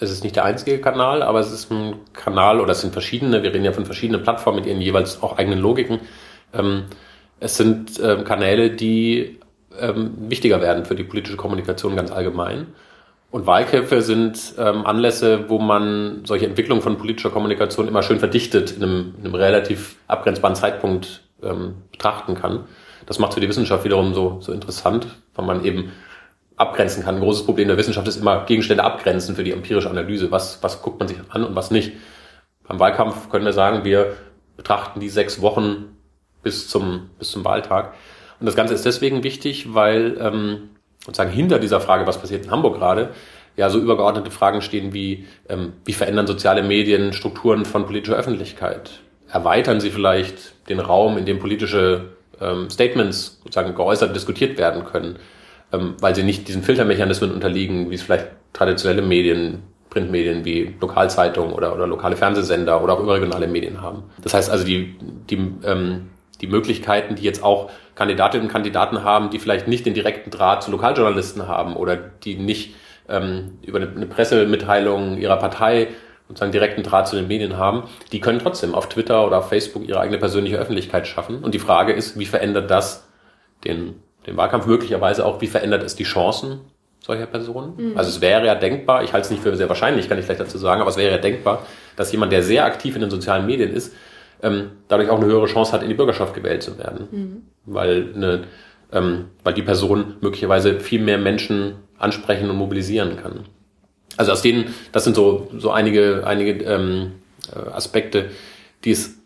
Es 0.00 0.10
ist 0.10 0.22
nicht 0.22 0.36
der 0.36 0.44
einzige 0.44 0.80
Kanal, 0.80 1.22
aber 1.22 1.40
es 1.40 1.52
ist 1.52 1.70
ein 1.70 1.96
Kanal 2.12 2.60
oder 2.60 2.72
es 2.72 2.80
sind 2.80 2.92
verschiedene, 2.92 3.42
wir 3.42 3.52
reden 3.52 3.64
ja 3.64 3.72
von 3.72 3.84
verschiedenen 3.84 4.22
Plattformen 4.22 4.60
mit 4.60 4.66
ihren 4.66 4.80
jeweils 4.80 5.22
auch 5.22 5.38
eigenen 5.38 5.58
Logiken. 5.58 6.00
Ähm, 6.54 6.84
es 7.40 7.56
sind 7.56 8.00
ähm, 8.02 8.24
Kanäle, 8.24 8.70
die 8.70 9.38
ähm, 9.78 10.12
wichtiger 10.28 10.60
werden 10.60 10.84
für 10.84 10.94
die 10.94 11.04
politische 11.04 11.36
Kommunikation 11.36 11.96
ganz 11.96 12.10
allgemein. 12.10 12.68
Und 13.30 13.46
Wahlkämpfe 13.46 14.00
sind 14.00 14.54
ähm, 14.58 14.86
Anlässe, 14.86 15.48
wo 15.48 15.58
man 15.58 16.22
solche 16.24 16.46
Entwicklungen 16.46 16.80
von 16.80 16.96
politischer 16.96 17.30
Kommunikation 17.30 17.86
immer 17.86 18.02
schön 18.02 18.18
verdichtet 18.18 18.72
in 18.72 18.82
einem, 18.82 19.14
in 19.18 19.26
einem 19.26 19.34
relativ 19.34 19.96
abgrenzbaren 20.06 20.56
Zeitpunkt 20.56 21.22
ähm, 21.42 21.74
betrachten 21.92 22.34
kann. 22.34 22.64
Das 23.04 23.18
macht 23.18 23.34
für 23.34 23.40
die 23.40 23.48
Wissenschaft 23.48 23.84
wiederum 23.84 24.14
so, 24.14 24.38
so 24.40 24.52
interessant, 24.52 25.06
weil 25.34 25.44
man 25.44 25.64
eben 25.64 25.92
abgrenzen 26.58 27.04
kann. 27.04 27.16
Ein 27.16 27.20
großes 27.20 27.44
Problem 27.44 27.68
der 27.68 27.76
Wissenschaft 27.76 28.06
ist 28.08 28.16
immer 28.16 28.44
Gegenstände 28.44 28.84
abgrenzen 28.84 29.36
für 29.36 29.44
die 29.44 29.52
empirische 29.52 29.88
Analyse. 29.88 30.30
Was, 30.30 30.62
was 30.62 30.82
guckt 30.82 30.98
man 30.98 31.08
sich 31.08 31.18
an 31.30 31.44
und 31.44 31.54
was 31.54 31.70
nicht. 31.70 31.92
Beim 32.66 32.78
Wahlkampf 32.78 33.30
können 33.30 33.44
wir 33.44 33.52
sagen, 33.52 33.84
wir 33.84 34.16
betrachten 34.56 35.00
die 35.00 35.08
sechs 35.08 35.40
Wochen 35.40 35.96
bis 36.42 36.68
zum, 36.68 37.10
bis 37.18 37.30
zum 37.30 37.44
Wahltag. 37.44 37.94
Und 38.40 38.46
das 38.46 38.56
Ganze 38.56 38.74
ist 38.74 38.84
deswegen 38.84 39.24
wichtig, 39.24 39.74
weil 39.74 40.16
ähm, 40.20 40.70
sozusagen 41.04 41.30
hinter 41.30 41.58
dieser 41.58 41.80
Frage, 41.80 42.06
was 42.06 42.20
passiert 42.20 42.44
in 42.44 42.50
Hamburg 42.50 42.76
gerade, 42.76 43.10
ja 43.56 43.70
so 43.70 43.78
übergeordnete 43.78 44.30
Fragen 44.30 44.62
stehen 44.62 44.92
wie, 44.92 45.26
ähm, 45.48 45.72
wie 45.84 45.92
verändern 45.92 46.26
soziale 46.26 46.62
Medien 46.62 47.12
Strukturen 47.12 47.64
von 47.64 47.86
politischer 47.86 48.16
Öffentlichkeit? 48.16 49.00
Erweitern 49.30 49.80
sie 49.80 49.90
vielleicht 49.90 50.68
den 50.68 50.80
Raum, 50.80 51.18
in 51.18 51.26
dem 51.26 51.38
politische 51.38 52.10
ähm, 52.40 52.70
Statements 52.70 53.40
sozusagen 53.42 53.74
geäußert 53.74 54.14
diskutiert 54.14 54.58
werden 54.58 54.84
können, 54.84 55.18
ähm, 55.72 55.94
weil 56.00 56.14
sie 56.14 56.22
nicht 56.22 56.48
diesen 56.48 56.62
Filtermechanismen 56.62 57.32
unterliegen, 57.32 57.90
wie 57.90 57.94
es 57.94 58.02
vielleicht 58.02 58.28
traditionelle 58.52 59.02
Medien, 59.02 59.62
Printmedien 59.90 60.44
wie 60.44 60.74
Lokalzeitungen 60.80 61.52
oder, 61.52 61.74
oder 61.74 61.86
lokale 61.86 62.16
Fernsehsender 62.16 62.82
oder 62.82 62.94
auch 62.94 63.00
überregionale 63.00 63.48
Medien 63.48 63.80
haben. 63.80 64.04
Das 64.22 64.34
heißt 64.34 64.50
also, 64.50 64.64
die, 64.64 64.96
die, 65.30 65.36
ähm, 65.64 66.10
die 66.40 66.46
Möglichkeiten, 66.46 67.16
die 67.16 67.22
jetzt 67.22 67.42
auch 67.42 67.70
Kandidatinnen 67.94 68.46
und 68.46 68.52
Kandidaten 68.52 69.02
haben, 69.02 69.30
die 69.30 69.38
vielleicht 69.38 69.66
nicht 69.66 69.86
den 69.86 69.94
direkten 69.94 70.30
Draht 70.30 70.62
zu 70.62 70.70
Lokaljournalisten 70.70 71.48
haben 71.48 71.74
oder 71.74 71.96
die 71.96 72.36
nicht 72.36 72.74
ähm, 73.08 73.58
über 73.62 73.78
eine, 73.78 73.90
eine 73.90 74.06
Pressemitteilung 74.06 75.18
ihrer 75.18 75.36
Partei 75.36 75.88
sozusagen 76.28 76.52
direkten 76.52 76.82
Draht 76.82 77.08
zu 77.08 77.16
den 77.16 77.26
Medien 77.26 77.56
haben, 77.56 77.84
die 78.12 78.20
können 78.20 78.38
trotzdem 78.38 78.74
auf 78.74 78.88
Twitter 78.88 79.26
oder 79.26 79.38
auf 79.38 79.48
Facebook 79.48 79.88
ihre 79.88 80.00
eigene 80.00 80.18
persönliche 80.18 80.58
Öffentlichkeit 80.58 81.06
schaffen. 81.06 81.42
Und 81.42 81.54
die 81.54 81.58
Frage 81.58 81.92
ist, 81.92 82.18
wie 82.18 82.26
verändert 82.26 82.70
das 82.70 83.08
den, 83.64 84.02
den 84.28 84.36
Wahlkampf 84.36 84.66
möglicherweise 84.66 85.24
auch, 85.24 85.40
wie 85.40 85.46
verändert 85.46 85.82
es 85.82 85.96
die 85.96 86.04
Chancen 86.04 86.60
solcher 87.00 87.26
Personen? 87.26 87.72
Mhm. 87.76 87.98
Also 87.98 88.10
es 88.10 88.20
wäre 88.20 88.46
ja 88.46 88.54
denkbar, 88.54 89.02
ich 89.02 89.12
halte 89.12 89.26
es 89.26 89.30
nicht 89.30 89.42
für 89.42 89.56
sehr 89.56 89.68
wahrscheinlich, 89.68 90.08
kann 90.08 90.18
ich 90.18 90.24
vielleicht 90.24 90.40
dazu 90.40 90.58
sagen, 90.58 90.80
aber 90.80 90.90
es 90.90 90.96
wäre 90.96 91.10
ja 91.10 91.18
denkbar, 91.18 91.66
dass 91.96 92.12
jemand, 92.12 92.32
der 92.32 92.42
sehr 92.42 92.64
aktiv 92.64 92.94
in 92.94 93.00
den 93.00 93.10
sozialen 93.10 93.46
Medien 93.46 93.72
ist, 93.72 93.94
ähm, 94.42 94.70
dadurch 94.86 95.10
auch 95.10 95.18
eine 95.18 95.26
höhere 95.26 95.46
Chance 95.46 95.72
hat, 95.72 95.82
in 95.82 95.88
die 95.88 95.94
Bürgerschaft 95.94 96.34
gewählt 96.34 96.62
zu 96.62 96.78
werden. 96.78 97.08
Mhm. 97.10 97.42
Weil, 97.64 98.12
eine, 98.14 98.44
ähm, 98.92 99.26
weil 99.42 99.54
die 99.54 99.62
Person 99.62 100.16
möglicherweise 100.20 100.80
viel 100.80 101.02
mehr 101.02 101.18
Menschen 101.18 101.76
ansprechen 101.98 102.48
und 102.48 102.56
mobilisieren 102.56 103.16
kann. 103.16 103.40
Also 104.16 104.32
aus 104.32 104.42
denen, 104.42 104.74
das 104.92 105.04
sind 105.04 105.16
so, 105.16 105.50
so 105.56 105.70
einige, 105.70 106.24
einige 106.26 106.64
ähm, 106.64 107.12
äh, 107.52 107.70
Aspekte, 107.70 108.30
die 108.84 108.92
es 108.92 109.16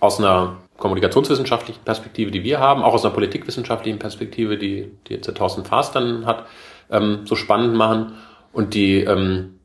aus 0.00 0.18
einer 0.18 0.56
kommunikationswissenschaftlichen 0.76 1.82
Perspektive, 1.84 2.30
die 2.30 2.44
wir 2.44 2.60
haben, 2.60 2.82
auch 2.82 2.94
aus 2.94 3.04
einer 3.04 3.14
politikwissenschaftlichen 3.14 3.98
Perspektive, 3.98 4.58
die, 4.58 4.92
die 5.06 5.14
jetzt 5.14 5.26
der 5.26 5.34
Thorsten 5.34 5.64
Faas 5.64 5.92
dann 5.92 6.26
hat, 6.26 6.46
ähm, 6.90 7.20
so 7.24 7.34
spannend 7.34 7.74
machen 7.74 8.14
und 8.52 8.74
die, 8.74 9.00
ähm, 9.00 9.60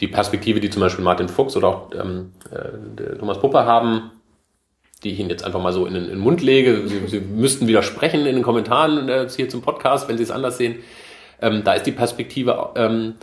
die 0.00 0.08
Perspektive, 0.08 0.60
die 0.60 0.70
zum 0.70 0.80
Beispiel 0.80 1.04
Martin 1.04 1.28
Fuchs 1.28 1.56
oder 1.56 1.68
auch 1.68 1.90
ähm, 1.94 2.32
äh, 2.50 3.16
Thomas 3.16 3.40
Puppe 3.40 3.64
haben, 3.64 4.10
die 5.02 5.12
ich 5.12 5.20
Ihnen 5.20 5.30
jetzt 5.30 5.44
einfach 5.44 5.60
mal 5.60 5.72
so 5.72 5.86
in 5.86 5.94
den, 5.94 6.04
in 6.04 6.10
den 6.10 6.18
Mund 6.18 6.42
lege. 6.42 6.86
Sie, 6.86 7.06
Sie 7.06 7.20
müssten 7.20 7.66
widersprechen 7.66 8.26
in 8.26 8.34
den 8.36 8.42
Kommentaren 8.42 9.08
äh, 9.08 9.28
hier 9.28 9.48
zum 9.48 9.62
Podcast, 9.62 10.08
wenn 10.08 10.16
Sie 10.16 10.22
es 10.22 10.30
anders 10.30 10.58
sehen. 10.58 10.76
Ähm, 11.40 11.62
da 11.64 11.74
ist 11.74 11.86
die 11.86 11.92
Perspektive 11.92 12.70
ähm, 12.76 13.14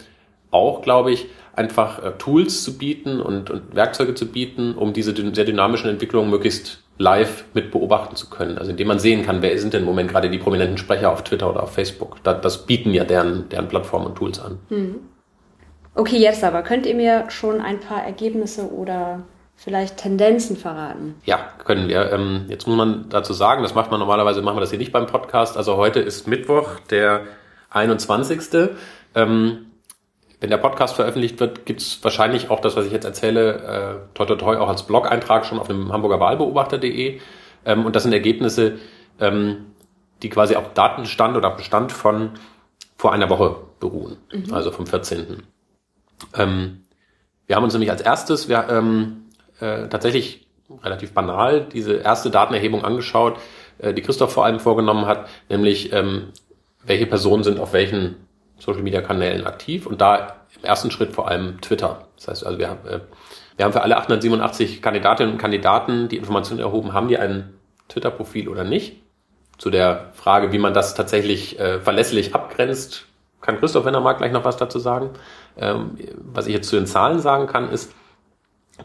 auch, 0.51 0.81
glaube 0.81 1.11
ich, 1.11 1.25
einfach 1.55 2.03
äh, 2.03 2.11
Tools 2.17 2.63
zu 2.63 2.77
bieten 2.77 3.19
und, 3.19 3.49
und 3.49 3.75
Werkzeuge 3.75 4.13
zu 4.13 4.27
bieten, 4.27 4.75
um 4.75 4.93
diese 4.93 5.15
sehr 5.15 5.45
dynamischen 5.45 5.89
Entwicklungen 5.89 6.29
möglichst 6.29 6.82
live 6.97 7.45
mit 7.53 7.71
beobachten 7.71 8.15
zu 8.15 8.29
können. 8.29 8.57
Also 8.57 8.71
indem 8.71 8.87
man 8.87 8.99
sehen 8.99 9.25
kann, 9.25 9.41
wer 9.41 9.57
sind 9.57 9.73
denn 9.73 9.81
im 9.81 9.85
Moment 9.85 10.11
gerade 10.11 10.29
die 10.29 10.37
prominenten 10.37 10.77
Sprecher 10.77 11.11
auf 11.11 11.23
Twitter 11.23 11.49
oder 11.49 11.63
auf 11.63 11.73
Facebook. 11.73 12.17
Das, 12.23 12.41
das 12.41 12.65
bieten 12.65 12.91
ja 12.91 13.03
deren, 13.03 13.49
deren 13.49 13.67
Plattformen 13.67 14.07
und 14.07 14.15
Tools 14.15 14.39
an. 14.39 14.59
Hm. 14.69 14.95
Okay, 15.95 16.17
jetzt 16.17 16.43
aber, 16.43 16.63
könnt 16.63 16.85
ihr 16.85 16.95
mir 16.95 17.25
schon 17.29 17.61
ein 17.61 17.79
paar 17.79 18.03
Ergebnisse 18.03 18.71
oder 18.71 19.21
vielleicht 19.55 19.97
Tendenzen 19.97 20.57
verraten? 20.57 21.15
Ja, 21.25 21.49
können 21.63 21.87
wir. 21.87 22.11
Ähm, 22.11 22.45
jetzt 22.47 22.67
muss 22.67 22.77
man 22.77 23.05
dazu 23.09 23.33
sagen, 23.33 23.61
das 23.61 23.75
macht 23.75 23.91
man 23.91 23.99
normalerweise, 23.99 24.41
machen 24.41 24.57
wir 24.57 24.61
das 24.61 24.71
hier 24.71 24.79
nicht 24.79 24.91
beim 24.91 25.05
Podcast. 25.05 25.55
Also 25.57 25.77
heute 25.77 25.99
ist 25.99 26.27
Mittwoch, 26.27 26.79
der 26.89 27.21
21. 27.69 28.69
Ähm, 29.15 29.67
wenn 30.43 30.49
der 30.49 30.57
Podcast 30.57 30.95
veröffentlicht 30.95 31.39
wird, 31.39 31.65
gibt 31.65 31.79
es 31.79 32.03
wahrscheinlich 32.03 32.49
auch 32.49 32.59
das, 32.59 32.75
was 32.75 32.85
ich 32.85 32.91
jetzt 32.91 33.05
erzähle, 33.05 34.03
äh, 34.11 34.13
toi 34.13 34.25
toi 34.25 34.35
toi 34.35 34.57
auch 34.57 34.67
als 34.67 34.83
Blog-Eintrag 34.83 35.45
schon 35.45 35.57
auf 35.57 35.67
dem 35.67 35.93
Hamburger 35.93 36.19
Wahlbeobachter.de. 36.19 37.21
Ähm, 37.63 37.85
und 37.85 37.95
das 37.95 38.03
sind 38.03 38.11
Ergebnisse, 38.11 38.73
ähm, 39.21 39.67
die 40.21 40.29
quasi 40.29 40.57
auf 40.57 40.73
Datenstand 40.73 41.37
oder 41.37 41.49
Bestand 41.51 41.93
von 41.93 42.31
vor 42.97 43.13
einer 43.13 43.29
Woche 43.29 43.55
beruhen, 43.79 44.17
mhm. 44.33 44.53
also 44.53 44.71
vom 44.71 44.85
14. 44.85 45.43
Ähm, 46.35 46.81
wir 47.47 47.55
haben 47.55 47.63
uns 47.63 47.71
nämlich 47.71 47.91
als 47.91 48.01
erstes 48.01 48.49
wir, 48.49 48.67
ähm, 48.69 49.29
äh, 49.61 49.87
tatsächlich 49.87 50.45
relativ 50.83 51.13
banal 51.13 51.69
diese 51.71 51.93
erste 51.93 52.31
Datenerhebung 52.31 52.83
angeschaut, 52.83 53.37
äh, 53.77 53.93
die 53.93 54.01
Christoph 54.01 54.33
vor 54.33 54.43
allem 54.43 54.59
vorgenommen 54.59 55.05
hat, 55.05 55.29
nämlich 55.47 55.93
ähm, 55.93 56.33
welche 56.85 57.05
Personen 57.05 57.45
sind 57.45 57.61
auf 57.61 57.71
welchen 57.71 58.22
Social 58.63 58.81
Media 58.81 59.01
Kanälen 59.01 59.45
aktiv 59.45 59.85
und 59.85 59.99
da 59.99 60.35
im 60.55 60.63
ersten 60.63 60.89
Schritt 60.89 61.11
vor 61.11 61.27
allem 61.27 61.59
Twitter. 61.59 62.07
Das 62.15 62.29
heißt, 62.29 62.45
also 62.45 62.59
wir 62.59 62.69
haben, 62.69 62.87
äh, 62.87 62.99
wir 63.57 63.65
haben 63.65 63.73
für 63.73 63.81
alle 63.81 63.97
887 63.97 64.81
Kandidatinnen 64.81 65.33
und 65.33 65.37
Kandidaten 65.37 66.07
die 66.07 66.17
Informationen 66.17 66.61
erhoben, 66.61 66.93
haben 66.93 67.09
die 67.09 67.17
ein 67.17 67.53
Twitter-Profil 67.89 68.47
oder 68.47 68.63
nicht. 68.63 69.01
Zu 69.57 69.69
der 69.69 70.11
Frage, 70.13 70.51
wie 70.51 70.59
man 70.59 70.73
das 70.73 70.95
tatsächlich 70.95 71.59
äh, 71.59 71.79
verlässlich 71.81 72.33
abgrenzt, 72.33 73.05
kann 73.41 73.59
Christoph, 73.59 73.83
wenn 73.83 73.93
er 73.93 73.99
mag, 73.99 74.17
gleich 74.17 74.31
noch 74.31 74.45
was 74.45 74.55
dazu 74.55 74.79
sagen. 74.79 75.09
Ähm, 75.57 75.97
was 76.15 76.47
ich 76.47 76.53
jetzt 76.53 76.69
zu 76.69 76.77
den 76.77 76.87
Zahlen 76.87 77.19
sagen 77.19 77.47
kann, 77.47 77.69
ist, 77.69 77.93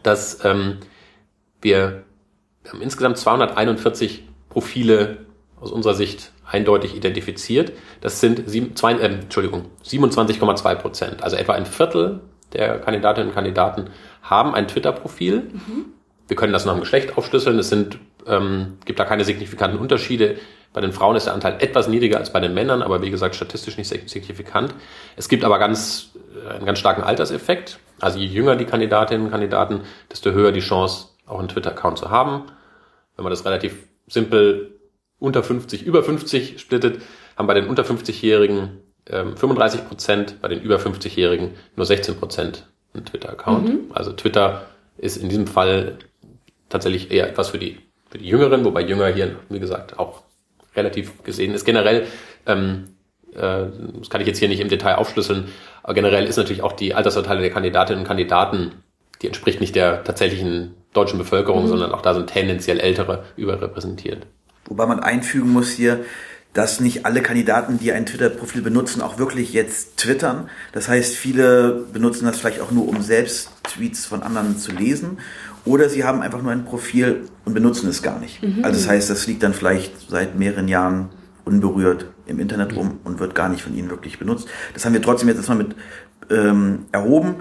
dass 0.03 0.43
ähm, 0.43 0.79
wir, 1.61 2.03
wir 2.63 2.71
haben 2.73 2.81
insgesamt 2.81 3.17
241 3.17 4.27
Profile 4.49 5.25
aus 5.61 5.71
unserer 5.71 5.93
Sicht 5.93 6.33
eindeutig 6.49 6.95
identifiziert. 6.95 7.71
Das 8.01 8.19
sind 8.19 8.49
sieben, 8.49 8.75
zwei, 8.75 8.93
äh, 8.93 9.05
Entschuldigung, 9.05 9.65
27,2 9.85 10.75
Prozent. 10.75 11.23
Also 11.23 11.35
etwa 11.35 11.53
ein 11.53 11.65
Viertel 11.65 12.21
der 12.53 12.79
Kandidatinnen 12.79 13.29
und 13.29 13.35
Kandidaten 13.35 13.89
haben 14.23 14.55
ein 14.55 14.67
Twitter-Profil. 14.67 15.49
Mhm. 15.51 15.85
Wir 16.27 16.35
können 16.35 16.53
das 16.53 16.65
nach 16.65 16.73
dem 16.73 16.81
Geschlecht 16.81 17.17
aufschlüsseln. 17.17 17.57
Es 17.59 17.69
sind, 17.69 17.99
ähm, 18.25 18.77
gibt 18.85 18.99
da 18.99 19.05
keine 19.05 19.23
signifikanten 19.23 19.79
Unterschiede. 19.79 20.37
Bei 20.73 20.81
den 20.81 20.91
Frauen 20.91 21.15
ist 21.15 21.25
der 21.25 21.33
Anteil 21.33 21.57
etwas 21.59 21.87
niedriger 21.87 22.17
als 22.17 22.31
bei 22.31 22.39
den 22.39 22.53
Männern, 22.53 22.83
aber 22.83 23.01
wie 23.01 23.09
gesagt 23.09 23.35
statistisch 23.35 23.77
nicht 23.77 23.87
signifikant. 23.87 24.73
Es 25.15 25.27
gibt 25.27 25.43
aber 25.43 25.57
ganz, 25.57 26.11
äh, 26.45 26.49
einen 26.55 26.65
ganz 26.65 26.79
starken 26.79 27.01
Alterseffekt. 27.01 27.79
Also 27.99 28.19
je 28.19 28.27
jünger 28.27 28.55
die 28.55 28.65
Kandidatinnen 28.65 29.25
und 29.25 29.31
Kandidaten, 29.31 29.81
desto 30.11 30.31
höher 30.31 30.51
die 30.51 30.59
Chance, 30.59 31.07
auch 31.25 31.39
einen 31.39 31.47
Twitter-Account 31.47 31.97
zu 31.97 32.09
haben. 32.09 32.43
Wenn 33.15 33.23
man 33.23 33.31
das 33.31 33.45
relativ 33.45 33.87
simpel 34.07 34.78
unter 35.19 35.43
50, 35.43 35.83
über 35.83 36.03
50 36.03 36.59
splittet, 36.59 37.01
haben 37.37 37.47
bei 37.47 37.53
den 37.53 37.67
unter 37.67 37.83
50-Jährigen 37.83 38.79
ähm, 39.09 39.35
35 39.35 39.87
Prozent, 39.87 40.41
bei 40.41 40.47
den 40.47 40.61
über 40.61 40.77
50-Jährigen 40.77 41.51
nur 41.75 41.85
16 41.85 42.15
Prozent 42.15 42.67
einen 42.93 43.05
Twitter-Account. 43.05 43.67
Mhm. 43.67 43.79
Also 43.93 44.11
Twitter 44.13 44.67
ist 44.97 45.17
in 45.17 45.29
diesem 45.29 45.47
Fall 45.47 45.97
tatsächlich 46.69 47.11
eher 47.11 47.27
etwas 47.29 47.49
für 47.49 47.57
die, 47.57 47.79
für 48.09 48.17
die 48.17 48.27
Jüngeren, 48.27 48.63
wobei 48.65 48.81
Jünger 48.81 49.07
hier, 49.07 49.35
wie 49.49 49.59
gesagt, 49.59 49.99
auch 49.99 50.23
relativ 50.75 51.23
gesehen 51.23 51.53
ist. 51.53 51.65
Generell, 51.65 52.07
ähm, 52.45 52.85
äh, 53.33 53.65
das 53.99 54.09
kann 54.09 54.21
ich 54.21 54.27
jetzt 54.27 54.39
hier 54.39 54.47
nicht 54.47 54.59
im 54.59 54.69
Detail 54.69 54.95
aufschlüsseln, 54.95 55.49
aber 55.83 55.93
generell 55.93 56.25
ist 56.25 56.37
natürlich 56.37 56.63
auch 56.63 56.73
die 56.73 56.93
Altersverteilung 56.93 57.41
der 57.41 57.51
Kandidatinnen 57.51 58.01
und 58.01 58.07
Kandidaten, 58.07 58.83
die 59.21 59.27
entspricht 59.27 59.59
nicht 59.59 59.75
der 59.75 60.03
tatsächlichen 60.03 60.75
deutschen 60.93 61.19
Bevölkerung, 61.19 61.63
mhm. 61.63 61.67
sondern 61.67 61.91
auch 61.91 62.01
da 62.01 62.13
sind 62.13 62.27
tendenziell 62.27 62.79
Ältere 62.79 63.25
überrepräsentiert. 63.35 64.25
Wobei 64.69 64.85
man 64.85 64.99
einfügen 64.99 65.49
muss 65.49 65.69
hier, 65.69 66.05
dass 66.53 66.79
nicht 66.79 67.05
alle 67.05 67.21
Kandidaten, 67.21 67.77
die 67.77 67.91
ein 67.91 68.05
Twitter-Profil 68.05 68.61
benutzen, 68.61 69.01
auch 69.01 69.19
wirklich 69.19 69.53
jetzt 69.53 69.97
twittern. 69.97 70.49
Das 70.71 70.87
heißt, 70.87 71.15
viele 71.15 71.85
benutzen 71.93 72.25
das 72.25 72.39
vielleicht 72.39 72.61
auch 72.61 72.71
nur, 72.71 72.87
um 72.87 73.01
selbst 73.01 73.51
Tweets 73.63 74.05
von 74.05 74.23
anderen 74.23 74.57
zu 74.57 74.71
lesen. 74.71 75.19
Oder 75.65 75.89
sie 75.89 76.03
haben 76.03 76.21
einfach 76.21 76.41
nur 76.41 76.51
ein 76.51 76.65
Profil 76.65 77.27
und 77.45 77.53
benutzen 77.53 77.89
es 77.89 78.01
gar 78.01 78.19
nicht. 78.19 78.41
Mhm. 78.41 78.63
Also 78.63 78.79
das 78.79 78.89
heißt, 78.89 79.09
das 79.09 79.27
liegt 79.27 79.43
dann 79.43 79.53
vielleicht 79.53 80.09
seit 80.09 80.39
mehreren 80.39 80.67
Jahren 80.67 81.09
unberührt 81.45 82.07
im 82.25 82.39
Internet 82.39 82.75
rum 82.75 82.99
und 83.03 83.19
wird 83.19 83.35
gar 83.35 83.49
nicht 83.49 83.61
von 83.61 83.75
ihnen 83.75 83.89
wirklich 83.89 84.17
benutzt. 84.17 84.47
Das 84.73 84.85
haben 84.85 84.93
wir 84.93 85.01
trotzdem 85.01 85.29
jetzt 85.29 85.37
erstmal 85.37 85.57
mit 85.57 85.75
ähm, 86.29 86.85
erhoben, 86.91 87.37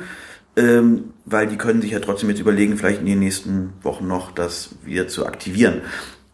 ähm, 0.56 1.12
weil 1.24 1.46
die 1.46 1.56
können 1.56 1.80
sich 1.80 1.92
ja 1.92 2.00
trotzdem 2.00 2.28
jetzt 2.30 2.40
überlegen, 2.40 2.76
vielleicht 2.76 3.00
in 3.00 3.06
den 3.06 3.20
nächsten 3.20 3.72
Wochen 3.82 4.06
noch 4.06 4.32
das 4.32 4.70
wieder 4.84 5.08
zu 5.08 5.26
aktivieren. 5.26 5.82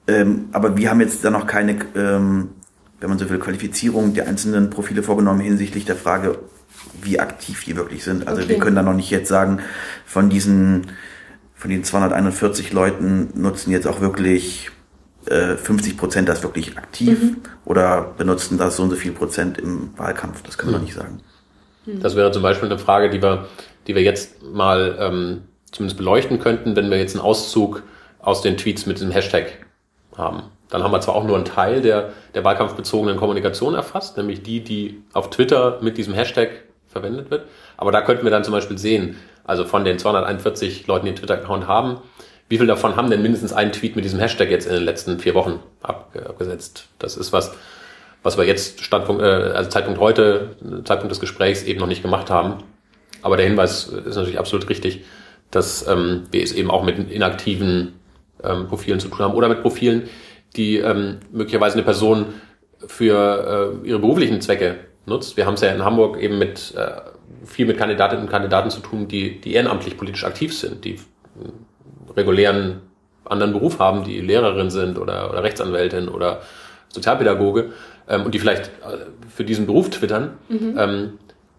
Ähm, 0.06 0.48
aber 0.52 0.76
wir 0.76 0.90
haben 0.90 1.00
jetzt 1.00 1.24
da 1.24 1.30
noch 1.30 1.46
keine, 1.46 1.78
ähm, 1.96 2.50
wenn 3.00 3.08
man 3.08 3.18
so 3.18 3.28
will, 3.30 3.38
Qualifizierung 3.38 4.14
der 4.14 4.26
einzelnen 4.28 4.70
Profile 4.70 5.02
vorgenommen 5.02 5.40
hinsichtlich 5.40 5.84
der 5.84 5.96
Frage, 5.96 6.38
wie 7.02 7.18
aktiv 7.20 7.64
die 7.64 7.76
wirklich 7.76 8.04
sind. 8.04 8.28
Also 8.28 8.42
okay. 8.42 8.50
wir 8.50 8.58
können 8.58 8.76
da 8.76 8.82
noch 8.82 8.94
nicht 8.94 9.10
jetzt 9.10 9.28
sagen, 9.28 9.60
von 10.04 10.28
diesen, 10.28 10.88
von 11.54 11.70
den 11.70 11.84
241 11.84 12.72
Leuten 12.72 13.30
nutzen 13.34 13.70
jetzt 13.70 13.86
auch 13.86 14.00
wirklich 14.00 14.70
äh, 15.26 15.56
50 15.56 15.96
Prozent 15.96 16.28
das 16.28 16.42
wirklich 16.42 16.76
aktiv 16.76 17.18
Mhm. 17.22 17.36
oder 17.64 18.12
benutzen 18.18 18.58
das 18.58 18.76
so 18.76 18.82
und 18.82 18.90
so 18.90 18.96
viel 18.96 19.12
Prozent 19.12 19.58
im 19.58 19.90
Wahlkampf. 19.96 20.42
Das 20.42 20.58
können 20.58 20.72
wir 20.72 20.78
Mhm. 20.78 20.82
noch 20.82 20.88
nicht 20.88 20.96
sagen. 20.96 21.20
Das 21.86 22.16
wäre 22.16 22.30
zum 22.32 22.42
Beispiel 22.42 22.70
eine 22.70 22.78
Frage, 22.78 23.10
die 23.10 23.22
wir, 23.22 23.46
die 23.86 23.94
wir 23.94 24.02
jetzt 24.02 24.42
mal 24.42 24.96
ähm, 24.98 25.42
zumindest 25.70 25.96
beleuchten 25.98 26.38
könnten, 26.38 26.76
wenn 26.76 26.90
wir 26.90 26.98
jetzt 26.98 27.14
einen 27.14 27.24
Auszug 27.24 27.82
aus 28.20 28.40
den 28.42 28.56
Tweets 28.56 28.86
mit 28.86 28.98
diesem 28.98 29.10
Hashtag 29.10 29.63
haben. 30.16 30.44
Dann 30.70 30.82
haben 30.82 30.92
wir 30.92 31.00
zwar 31.00 31.14
auch 31.14 31.24
nur 31.24 31.36
einen 31.36 31.44
Teil 31.44 31.82
der, 31.82 32.10
der 32.34 32.44
wahlkampfbezogenen 32.44 33.16
Kommunikation 33.16 33.74
erfasst, 33.74 34.16
nämlich 34.16 34.42
die, 34.42 34.60
die 34.62 35.02
auf 35.12 35.30
Twitter 35.30 35.78
mit 35.82 35.98
diesem 35.98 36.14
Hashtag 36.14 36.50
verwendet 36.88 37.30
wird. 37.30 37.46
Aber 37.76 37.92
da 37.92 38.00
könnten 38.00 38.24
wir 38.24 38.30
dann 38.30 38.44
zum 38.44 38.52
Beispiel 38.52 38.78
sehen, 38.78 39.16
also 39.44 39.64
von 39.64 39.84
den 39.84 39.98
241 39.98 40.86
Leuten, 40.86 41.04
die 41.04 41.10
einen 41.10 41.18
Twitter-Account 41.18 41.66
haben, 41.66 41.98
wie 42.48 42.58
viel 42.58 42.66
davon 42.66 42.96
haben 42.96 43.10
denn 43.10 43.22
mindestens 43.22 43.52
einen 43.52 43.72
Tweet 43.72 43.96
mit 43.96 44.04
diesem 44.04 44.20
Hashtag 44.20 44.50
jetzt 44.50 44.66
in 44.66 44.74
den 44.74 44.84
letzten 44.84 45.18
vier 45.18 45.34
Wochen 45.34 45.60
ab, 45.82 46.14
abgesetzt? 46.26 46.88
Das 46.98 47.16
ist 47.16 47.32
was, 47.32 47.54
was 48.22 48.36
wir 48.36 48.44
jetzt 48.44 48.82
Standpunkt, 48.82 49.22
äh, 49.22 49.26
also 49.26 49.70
Zeitpunkt 49.70 49.98
heute, 50.00 50.56
Zeitpunkt 50.84 51.10
des 51.10 51.20
Gesprächs 51.20 51.62
eben 51.62 51.80
noch 51.80 51.86
nicht 51.86 52.02
gemacht 52.02 52.30
haben. 52.30 52.62
Aber 53.22 53.36
der 53.36 53.46
Hinweis 53.46 53.86
ist 53.86 54.16
natürlich 54.16 54.38
absolut 54.38 54.68
richtig, 54.68 55.04
dass 55.50 55.86
ähm, 55.88 56.24
wir 56.30 56.42
es 56.42 56.52
eben 56.52 56.70
auch 56.70 56.84
mit 56.84 57.10
inaktiven 57.10 57.94
ähm, 58.46 58.68
Profilen 58.68 59.00
zu 59.00 59.08
tun 59.08 59.20
haben 59.20 59.34
oder 59.34 59.48
mit 59.48 59.62
Profilen, 59.62 60.08
die 60.56 60.78
ähm, 60.78 61.18
möglicherweise 61.32 61.74
eine 61.74 61.82
Person 61.82 62.26
für 62.86 63.80
äh, 63.82 63.88
ihre 63.88 63.98
beruflichen 63.98 64.40
Zwecke 64.40 64.76
nutzt. 65.06 65.36
Wir 65.36 65.46
haben 65.46 65.54
es 65.54 65.60
ja 65.60 65.68
in 65.68 65.84
Hamburg 65.84 66.18
eben 66.20 66.38
mit 66.38 66.74
äh, 66.76 67.00
viel 67.44 67.66
mit 67.66 67.78
Kandidatinnen 67.78 68.24
und 68.24 68.30
Kandidaten 68.30 68.70
zu 68.70 68.80
tun, 68.80 69.08
die, 69.08 69.40
die 69.40 69.54
ehrenamtlich 69.54 69.96
politisch 69.96 70.24
aktiv 70.24 70.56
sind, 70.56 70.84
die 70.84 70.98
regulären 72.16 72.80
anderen 73.24 73.52
Beruf 73.52 73.78
haben, 73.78 74.04
die 74.04 74.20
Lehrerin 74.20 74.70
sind 74.70 74.98
oder, 74.98 75.30
oder 75.30 75.42
Rechtsanwältin 75.42 76.08
oder 76.08 76.42
Sozialpädagoge 76.88 77.72
ähm, 78.08 78.24
und 78.24 78.34
die 78.34 78.38
vielleicht 78.38 78.66
äh, 78.66 79.06
für 79.34 79.44
diesen 79.44 79.66
Beruf 79.66 79.90
twittern, 79.90 80.38
ähm, 80.78 81.18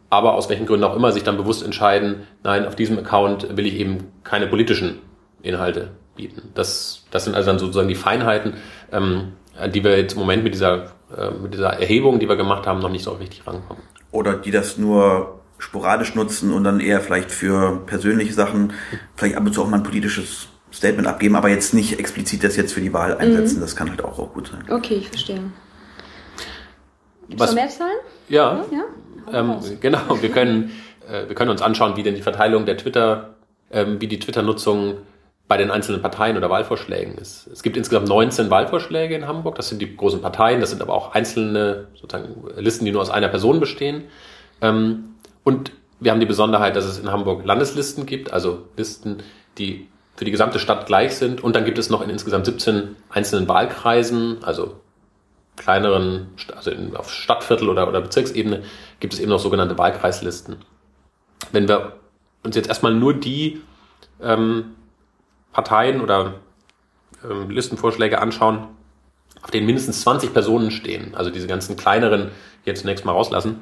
aber 0.10 0.36
aus 0.36 0.50
welchen 0.50 0.66
Gründen 0.66 0.84
auch 0.86 0.96
immer 0.96 1.12
sich 1.12 1.24
dann 1.24 1.38
bewusst 1.38 1.64
entscheiden, 1.64 2.28
nein, 2.44 2.66
auf 2.68 2.76
diesem 2.76 2.98
Account 3.00 3.58
will 3.58 3.66
ich 3.66 3.76
eben 3.76 4.12
keine 4.24 4.48
politischen 4.48 5.00
Inhalte 5.42 5.90
bieten. 6.16 6.52
Das, 6.54 7.04
das 7.12 7.26
sind 7.26 7.36
also 7.36 7.50
dann 7.50 7.60
sozusagen 7.60 7.88
die 7.88 7.96
Feinheiten, 7.96 8.54
ähm, 8.92 9.34
an 9.58 9.72
die 9.72 9.84
wir 9.84 9.98
jetzt 9.98 10.14
im 10.14 10.20
Moment 10.20 10.44
mit 10.44 10.54
dieser, 10.54 10.92
äh, 11.16 11.32
mit 11.32 11.54
dieser 11.54 11.74
Erhebung, 11.80 12.20
die 12.20 12.28
wir 12.28 12.36
gemacht 12.36 12.68
haben, 12.68 12.80
noch 12.80 12.90
nicht 12.90 13.04
so 13.04 13.12
richtig 13.12 13.46
rankommen. 13.46 13.84
Oder 14.12 14.36
die 14.36 14.52
das 14.52 14.78
nur 14.78 15.42
sporadisch 15.58 16.16
nutzen 16.16 16.54
und 16.54 16.64
dann 16.64 16.80
eher 16.80 17.02
vielleicht 17.02 17.32
für 17.32 17.82
persönliche 17.86 18.34
Sachen, 18.34 18.74
vielleicht 19.16 19.36
ab 19.36 19.46
und 19.46 19.54
zu 19.54 19.64
auch 19.64 19.68
mal 19.68 19.78
ein 19.78 19.84
politisches 19.84 20.48
Statement 20.72 21.08
abgeben, 21.08 21.36
aber 21.36 21.50
jetzt 21.50 21.74
nicht 21.74 22.00
explizit 22.00 22.44
das 22.44 22.58
jetzt 22.58 22.74
für 22.74 22.82
die 22.82 22.92
Wahl 22.92 23.18
einsetzen. 23.18 23.62
Das 23.62 23.76
kann 23.76 23.90
halt 23.90 24.04
auch, 24.04 24.20
auch 24.20 24.34
gut 24.34 24.50
sein. 24.50 24.64
Okay, 24.70 24.96
ich 24.96 25.10
verstehe. 25.10 25.42
Gibt 27.30 27.42
es 27.42 27.54
mehr 27.54 27.70
Zahlen? 27.70 27.98
Ja, 28.28 28.66
Ja? 28.72 28.84
Ähm, 29.32 29.56
genau, 29.80 30.22
wir 30.22 30.30
können, 30.30 30.72
äh, 31.08 31.28
wir 31.28 31.36
können 31.36 31.50
uns 31.50 31.62
anschauen, 31.62 31.96
wie 31.96 32.04
denn 32.04 32.16
die 32.16 32.22
Verteilung 32.22 32.66
der 32.66 32.78
Twitter, 32.78 33.36
ähm, 33.72 34.00
wie 34.00 34.08
die 34.08 34.20
Twitter-Nutzung 34.20 34.98
bei 35.48 35.58
den 35.58 35.70
einzelnen 35.70 36.02
Parteien 36.02 36.38
oder 36.38 36.50
Wahlvorschlägen 36.50 37.16
ist. 37.18 37.48
Es 37.48 37.62
gibt 37.62 37.78
insgesamt 37.78 38.08
19 38.08 38.50
Wahlvorschläge 38.50 39.16
in 39.16 39.28
Hamburg. 39.28 39.56
Das 39.56 39.70
sind 39.70 39.80
die 39.80 39.96
großen 39.96 40.22
Parteien. 40.22 40.60
Das 40.60 40.72
sind 40.72 40.82
aber 40.82 40.94
auch 40.94 41.14
einzelne 41.14 41.88
sozusagen 41.94 42.48
Listen, 42.58 42.86
die 42.86 42.92
nur 42.92 43.02
aus 43.02 43.12
einer 43.12 43.28
Person 43.28 43.60
bestehen. 43.60 44.06
Ähm, 44.62 45.16
und 45.44 45.72
wir 46.00 46.12
haben 46.12 46.20
die 46.20 46.26
Besonderheit, 46.26 46.76
dass 46.76 46.86
es 46.86 46.98
in 46.98 47.12
Hamburg 47.12 47.46
Landeslisten 47.46 48.06
gibt, 48.06 48.34
also 48.34 48.64
Listen, 48.76 49.18
die 49.58 49.88
für 50.16 50.26
die 50.26 50.32
gesamte 50.32 50.60
Stadt 50.60 50.88
gleich 50.88 51.16
sind. 51.16 51.44
Und 51.44 51.56
dann 51.56 51.66
gibt 51.66 51.78
es 51.78 51.90
noch 51.90 52.02
in 52.02 52.10
insgesamt 52.10 52.46
17 52.46 52.96
einzelnen 53.10 53.48
Wahlkreisen, 53.48 54.44
also 54.44 54.76
kleineren, 55.58 56.28
also 56.56 56.72
auf 56.96 57.12
Stadtviertel 57.12 57.70
oder, 57.70 57.88
oder 57.88 58.02
Bezirksebene, 58.02 58.64
gibt 59.00 59.14
es 59.14 59.20
eben 59.20 59.30
noch 59.30 59.40
sogenannte 59.40 59.78
Wahlkreislisten. 59.78 60.58
Wenn 61.52 61.68
wir 61.68 61.94
uns 62.44 62.56
jetzt 62.56 62.68
erstmal 62.68 62.94
nur 62.94 63.14
die 63.14 63.62
ähm, 64.22 64.76
Parteien 65.56 66.02
oder 66.02 66.42
ähm, 67.24 67.50
Listenvorschläge 67.50 68.22
anschauen, 68.22 68.68
auf 69.42 69.52
denen 69.52 69.66
mindestens 69.66 70.02
20 70.02 70.34
Personen 70.34 70.70
stehen, 70.70 71.16
also 71.16 71.32
diese 71.32 71.48
ganzen 71.48 71.78
kleineren 71.78 72.32
hier 72.66 72.76
zunächst 72.76 73.06
mal 73.06 73.14
rauslassen, 73.14 73.62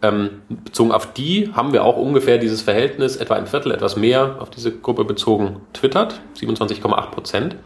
ähm, 0.00 0.40
bezogen 0.48 0.90
auf 0.90 1.12
die 1.12 1.52
haben 1.52 1.74
wir 1.74 1.84
auch 1.84 1.98
ungefähr 1.98 2.38
dieses 2.38 2.62
Verhältnis, 2.62 3.16
etwa 3.16 3.34
ein 3.34 3.46
Viertel, 3.46 3.72
etwas 3.72 3.96
mehr 3.96 4.36
auf 4.40 4.48
diese 4.48 4.72
Gruppe 4.72 5.04
bezogen, 5.04 5.60
twittert, 5.74 6.22
27,8 6.40 7.10
Prozent. 7.10 7.56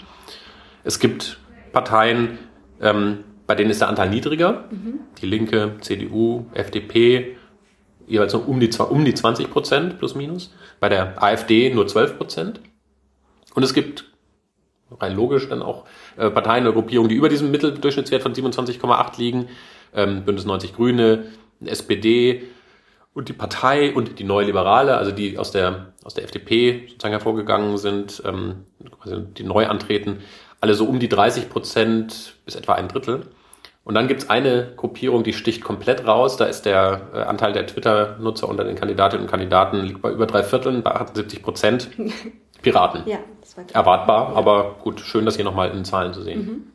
Es 0.83 0.99
gibt 0.99 1.39
Parteien, 1.73 2.39
ähm, 2.81 3.21
bei 3.47 3.55
denen 3.55 3.71
ist 3.71 3.81
der 3.81 3.89
Anteil 3.89 4.11
niedriger. 4.11 4.65
Die 5.23 5.27
Linke, 5.27 5.77
CDU, 5.81 6.47
FDP, 6.53 7.37
jeweils 8.09 8.33
noch 8.33 8.49
um 8.49 8.59
die, 8.59 8.71
um 8.77 9.05
die 9.05 9.15
20 9.15 9.51
Prozent 9.51 9.99
plus 9.99 10.17
minus. 10.17 10.53
Bei 10.81 10.89
der 10.89 11.23
AfD 11.23 11.73
nur 11.73 11.87
12 11.87 12.19
Prozent. 12.19 12.61
Und 13.57 13.63
es 13.63 13.73
gibt 13.73 14.05
rein 15.01 15.17
logisch 15.17 15.49
dann 15.49 15.63
auch 15.63 15.87
äh, 16.17 16.31
Parteien 16.31 16.65
oder 16.65 16.75
Gruppierungen, 16.75 17.09
die 17.09 17.17
über 17.17 17.31
diesem 17.31 17.51
Mitteldurchschnittswert 17.51 18.23
von 18.23 18.35
27,8 18.35 19.19
liegen. 19.19 19.49
Ähm, 19.95 20.25
Bündnis 20.25 20.45
90 20.45 20.75
Grüne, 20.75 21.25
SPD 21.65 22.45
und 23.15 23.31
die 23.31 23.33
Partei 23.33 23.95
und 23.95 24.19
die 24.19 24.25
Neue 24.25 24.45
Liberale, 24.45 24.99
also 24.99 25.11
die 25.11 25.39
aus 25.39 25.53
der, 25.53 25.95
aus 26.05 26.13
der 26.13 26.25
FDP 26.25 26.87
sozusagen 26.87 27.13
hervorgegangen 27.13 27.79
sind, 27.79 28.23
ähm, 28.27 28.67
also 29.01 29.21
die 29.21 29.43
neu 29.43 29.67
antreten, 29.67 30.19
alle 30.61 30.75
so 30.75 30.85
um 30.85 30.99
die 30.99 31.09
30 31.09 31.49
Prozent 31.49 32.35
bis 32.45 32.57
etwa 32.57 32.75
ein 32.75 32.89
Drittel. 32.89 33.23
Und 33.85 33.95
dann 33.95 34.07
gibt's 34.07 34.29
eine 34.29 34.75
Gruppierung, 34.77 35.23
die 35.23 35.33
sticht 35.33 35.65
komplett 35.65 36.07
raus. 36.07 36.37
Da 36.37 36.45
ist 36.45 36.67
der 36.67 37.09
äh, 37.15 37.19
Anteil 37.21 37.55
der 37.55 37.67
Twitter-Nutzer 37.67 38.49
unter 38.49 38.65
den 38.65 38.77
Kandidatinnen 38.77 39.25
und 39.25 39.31
Kandidaten 39.31 39.81
liegt 39.81 40.03
bei 40.03 40.11
über 40.11 40.27
drei 40.27 40.43
Vierteln, 40.43 40.83
bei 40.83 40.91
78 40.95 41.43
Prozent. 41.43 41.89
Piraten. 42.67 43.03
Ja, 43.07 43.19
Erwartbar, 43.73 44.37
aber 44.37 44.77
gut, 44.83 45.01
schön, 45.01 45.25
das 45.25 45.37
hier 45.37 45.45
nochmal 45.45 45.71
in 45.71 45.85
Zahlen 45.85 46.13
zu 46.13 46.23
sehen. 46.23 46.73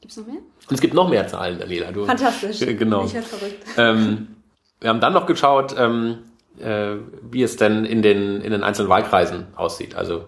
Gibt's 0.00 0.16
noch 0.16 0.26
mehr? 0.26 0.36
Und 0.68 0.74
es 0.74 0.80
gibt 0.80 0.94
noch 0.94 1.08
mehr 1.08 1.26
Zahlen, 1.26 1.58
Daniela. 1.58 1.92
Du, 1.92 2.04
Fantastisch. 2.04 2.62
Äh, 2.62 2.74
Genau. 2.76 3.04
Ich 3.04 3.14
werde 3.14 3.26
verrückt. 3.26 3.64
Ähm, 3.76 4.28
wir 4.80 4.90
haben 4.90 5.00
dann 5.00 5.12
noch 5.12 5.26
geschaut, 5.26 5.74
ähm, 5.78 6.18
äh, 6.60 6.96
wie 7.22 7.42
es 7.42 7.56
denn 7.56 7.84
in 7.84 8.02
den, 8.02 8.40
in 8.40 8.50
den 8.52 8.62
einzelnen 8.62 8.88
Wahlkreisen 8.88 9.46
aussieht. 9.56 9.94
Also 9.94 10.26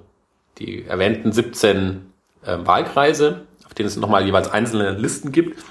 die 0.59 0.85
erwähnten 0.85 1.33
17 1.33 2.13
ähm, 2.47 2.67
Wahlkreise, 2.67 3.47
auf 3.67 3.75
denen 3.75 3.89
es 3.89 3.97
nochmal 3.97 4.25
jeweils 4.25 4.51
einzelne 4.51 4.93
Listen 4.93 5.33
gibt. 5.33 5.63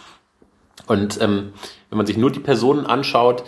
Und 0.87 1.19
ähm, 1.21 1.53
wenn 1.89 1.97
man 1.97 2.05
sich 2.05 2.17
nur 2.17 2.31
die 2.31 2.39
Personen 2.39 2.85
anschaut, 2.85 3.43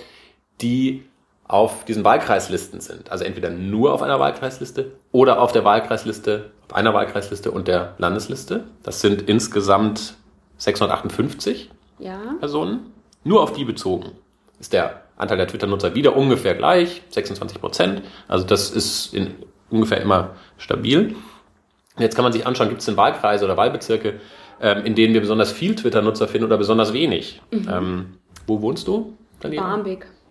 die 0.61 1.03
auf 1.49 1.83
diesen 1.83 2.03
Wahlkreislisten 2.03 2.79
sind, 2.79 3.11
also 3.11 3.25
entweder 3.25 3.49
nur 3.49 3.91
auf 3.91 4.03
einer 4.03 4.19
Wahlkreisliste 4.19 4.91
oder 5.11 5.41
auf 5.41 5.51
der 5.51 5.65
Wahlkreisliste, 5.65 6.51
auf 6.67 6.75
einer 6.75 6.93
Wahlkreisliste 6.93 7.49
und 7.49 7.67
der 7.67 7.95
Landesliste, 7.97 8.65
das 8.83 9.01
sind 9.01 9.23
insgesamt 9.23 10.13
658 10.57 11.71
Ja. 11.97 12.19
Personen, 12.39 12.93
nur 13.23 13.41
auf 13.41 13.51
die 13.51 13.65
bezogen, 13.65 14.11
ist 14.59 14.73
der 14.73 15.01
Anteil 15.17 15.37
der 15.37 15.47
Twitter-Nutzer 15.47 15.95
wieder 15.95 16.15
ungefähr 16.15 16.53
gleich, 16.53 17.01
26 17.09 17.59
Prozent. 17.59 18.03
Also 18.27 18.45
das 18.45 18.69
ist 18.69 19.13
in 19.13 19.33
ungefähr 19.71 19.99
immer 20.01 20.35
stabil. 20.59 21.15
Jetzt 21.97 22.15
kann 22.15 22.23
man 22.23 22.31
sich 22.31 22.45
anschauen, 22.45 22.69
gibt 22.69 22.81
es 22.81 22.85
denn 22.85 22.95
Wahlkreise 22.95 23.43
oder 23.45 23.57
Wahlbezirke, 23.57 24.19
ähm, 24.61 24.85
in 24.85 24.93
denen 24.93 25.15
wir 25.15 25.21
besonders 25.21 25.51
viel 25.51 25.75
Twitter-Nutzer 25.75 26.27
finden 26.27 26.45
oder 26.45 26.57
besonders 26.57 26.93
wenig. 26.93 27.41
Ähm, 27.51 28.17
wo 28.45 28.61
wohnst 28.61 28.87
du, 28.87 29.17
Daniela? 29.39 29.63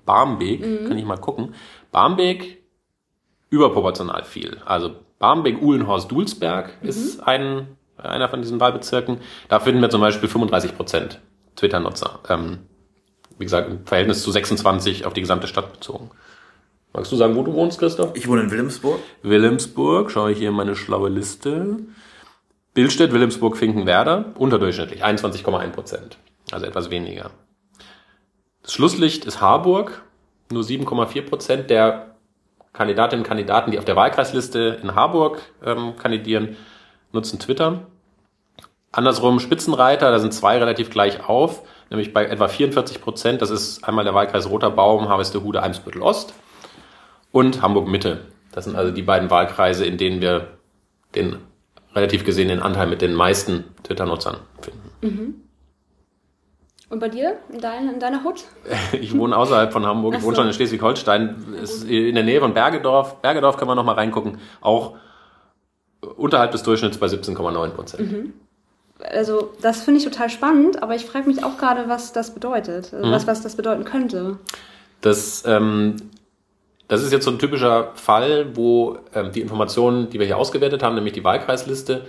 Barmbek. 0.08 0.60
Barmbek, 0.60 0.88
kann 0.88 0.98
ich 0.98 1.04
mal 1.04 1.18
gucken. 1.18 1.54
Barmbek 1.92 2.62
überproportional 3.50 4.24
viel. 4.24 4.56
Also 4.64 4.92
Barmbek, 5.18 5.60
Uhlenhorst, 5.60 6.10
Dulsberg 6.10 6.70
ist 6.82 7.20
ein, 7.20 7.76
einer 7.96 8.28
von 8.28 8.40
diesen 8.40 8.58
Wahlbezirken. 8.58 9.18
Da 9.48 9.60
finden 9.60 9.80
wir 9.80 9.90
zum 9.90 10.00
Beispiel 10.00 10.28
35 10.28 10.76
Prozent 10.76 11.20
Twitter-Nutzer. 11.56 12.20
Ähm, 12.28 12.58
wie 13.38 13.44
gesagt, 13.44 13.70
im 13.70 13.86
Verhältnis 13.86 14.22
zu 14.22 14.30
26 14.30 15.06
auf 15.06 15.12
die 15.12 15.20
gesamte 15.20 15.46
Stadt 15.46 15.72
bezogen. 15.72 16.10
Magst 16.92 17.12
du 17.12 17.16
sagen, 17.16 17.36
wo 17.36 17.42
du 17.42 17.52
wohnst, 17.52 17.78
Christoph? 17.78 18.16
Ich 18.16 18.28
wohne 18.28 18.42
in 18.42 18.50
Wilhelmsburg. 18.50 18.98
Wilhelmsburg, 19.22 20.10
schaue 20.10 20.32
ich 20.32 20.38
hier 20.38 20.48
in 20.48 20.54
meine 20.54 20.74
schlaue 20.74 21.10
Liste. 21.10 21.76
Billstedt, 22.74 23.12
Wilhelmsburg, 23.12 23.56
Finkenwerder, 23.56 24.32
unterdurchschnittlich, 24.36 25.04
21,1 25.04 25.70
Prozent. 25.70 26.18
Also 26.50 26.66
etwas 26.66 26.90
weniger. 26.90 27.30
Das 28.68 28.74
Schlusslicht 28.74 29.24
ist 29.24 29.40
Harburg, 29.40 30.02
nur 30.52 30.62
7,4 30.62 31.22
Prozent 31.22 31.70
der 31.70 32.16
Kandidatinnen 32.74 33.22
und 33.22 33.26
Kandidaten, 33.26 33.70
die 33.70 33.78
auf 33.78 33.86
der 33.86 33.96
Wahlkreisliste 33.96 34.78
in 34.82 34.94
Harburg 34.94 35.40
ähm, 35.64 35.96
kandidieren, 35.96 36.54
nutzen 37.10 37.38
Twitter. 37.38 37.86
Andersrum 38.92 39.40
Spitzenreiter, 39.40 40.10
da 40.10 40.18
sind 40.18 40.34
zwei 40.34 40.58
relativ 40.58 40.90
gleich 40.90 41.26
auf, 41.26 41.62
nämlich 41.88 42.12
bei 42.12 42.26
etwa 42.26 42.46
44 42.46 43.00
Prozent. 43.00 43.40
Das 43.40 43.48
ist 43.48 43.84
einmal 43.84 44.04
der 44.04 44.12
Wahlkreis 44.12 44.50
Roter 44.50 44.70
Baum, 44.70 45.08
Harvestehude, 45.08 45.62
Eimsbüttel 45.62 46.02
Ost 46.02 46.34
und 47.32 47.62
Hamburg 47.62 47.88
Mitte. 47.88 48.26
Das 48.52 48.64
sind 48.64 48.76
also 48.76 48.92
die 48.92 49.00
beiden 49.00 49.30
Wahlkreise, 49.30 49.86
in 49.86 49.96
denen 49.96 50.20
wir 50.20 50.48
den 51.14 51.36
relativ 51.94 52.22
gesehen 52.22 52.48
den 52.48 52.60
Anteil 52.60 52.86
mit 52.86 53.00
den 53.00 53.14
meisten 53.14 53.64
Twitter-Nutzern 53.84 54.36
finden. 54.60 54.90
Und 56.90 57.00
bei 57.00 57.08
dir, 57.08 57.36
in, 57.52 57.60
dein, 57.60 57.88
in 57.88 58.00
deiner 58.00 58.24
Hut? 58.24 58.44
Ich 58.92 59.16
wohne 59.16 59.36
außerhalb 59.36 59.72
von 59.72 59.84
Hamburg, 59.84 60.16
ich 60.16 60.22
wohne 60.22 60.36
schon 60.36 60.46
in 60.46 60.52
Schleswig-Holstein, 60.52 61.54
in 61.86 62.14
der 62.14 62.24
Nähe 62.24 62.40
von 62.40 62.54
Bergedorf. 62.54 63.16
Bergedorf 63.16 63.56
kann 63.56 63.68
man 63.68 63.76
noch 63.76 63.84
mal 63.84 63.92
reingucken, 63.92 64.38
auch 64.60 64.96
unterhalb 66.16 66.52
des 66.52 66.62
Durchschnitts 66.62 66.98
bei 66.98 67.06
17,9 67.06 67.68
Prozent. 67.70 68.32
Also, 69.00 69.52
das 69.60 69.82
finde 69.82 69.98
ich 69.98 70.04
total 70.04 70.28
spannend, 70.28 70.82
aber 70.82 70.94
ich 70.94 71.04
frage 71.04 71.28
mich 71.28 71.44
auch 71.44 71.58
gerade, 71.58 71.88
was 71.88 72.12
das 72.12 72.34
bedeutet. 72.34 72.92
Also, 72.92 73.10
was, 73.10 73.26
was 73.26 73.42
das 73.42 73.54
bedeuten 73.54 73.84
könnte. 73.84 74.38
Das, 75.00 75.44
ähm, 75.46 75.96
das 76.88 77.02
ist 77.02 77.12
jetzt 77.12 77.24
so 77.24 77.30
ein 77.30 77.38
typischer 77.38 77.92
Fall, 77.94 78.56
wo 78.56 78.98
ähm, 79.14 79.30
die 79.30 79.40
Informationen, 79.40 80.10
die 80.10 80.18
wir 80.18 80.26
hier 80.26 80.38
ausgewertet 80.38 80.82
haben, 80.82 80.94
nämlich 80.94 81.12
die 81.12 81.22
Wahlkreisliste, 81.22 82.06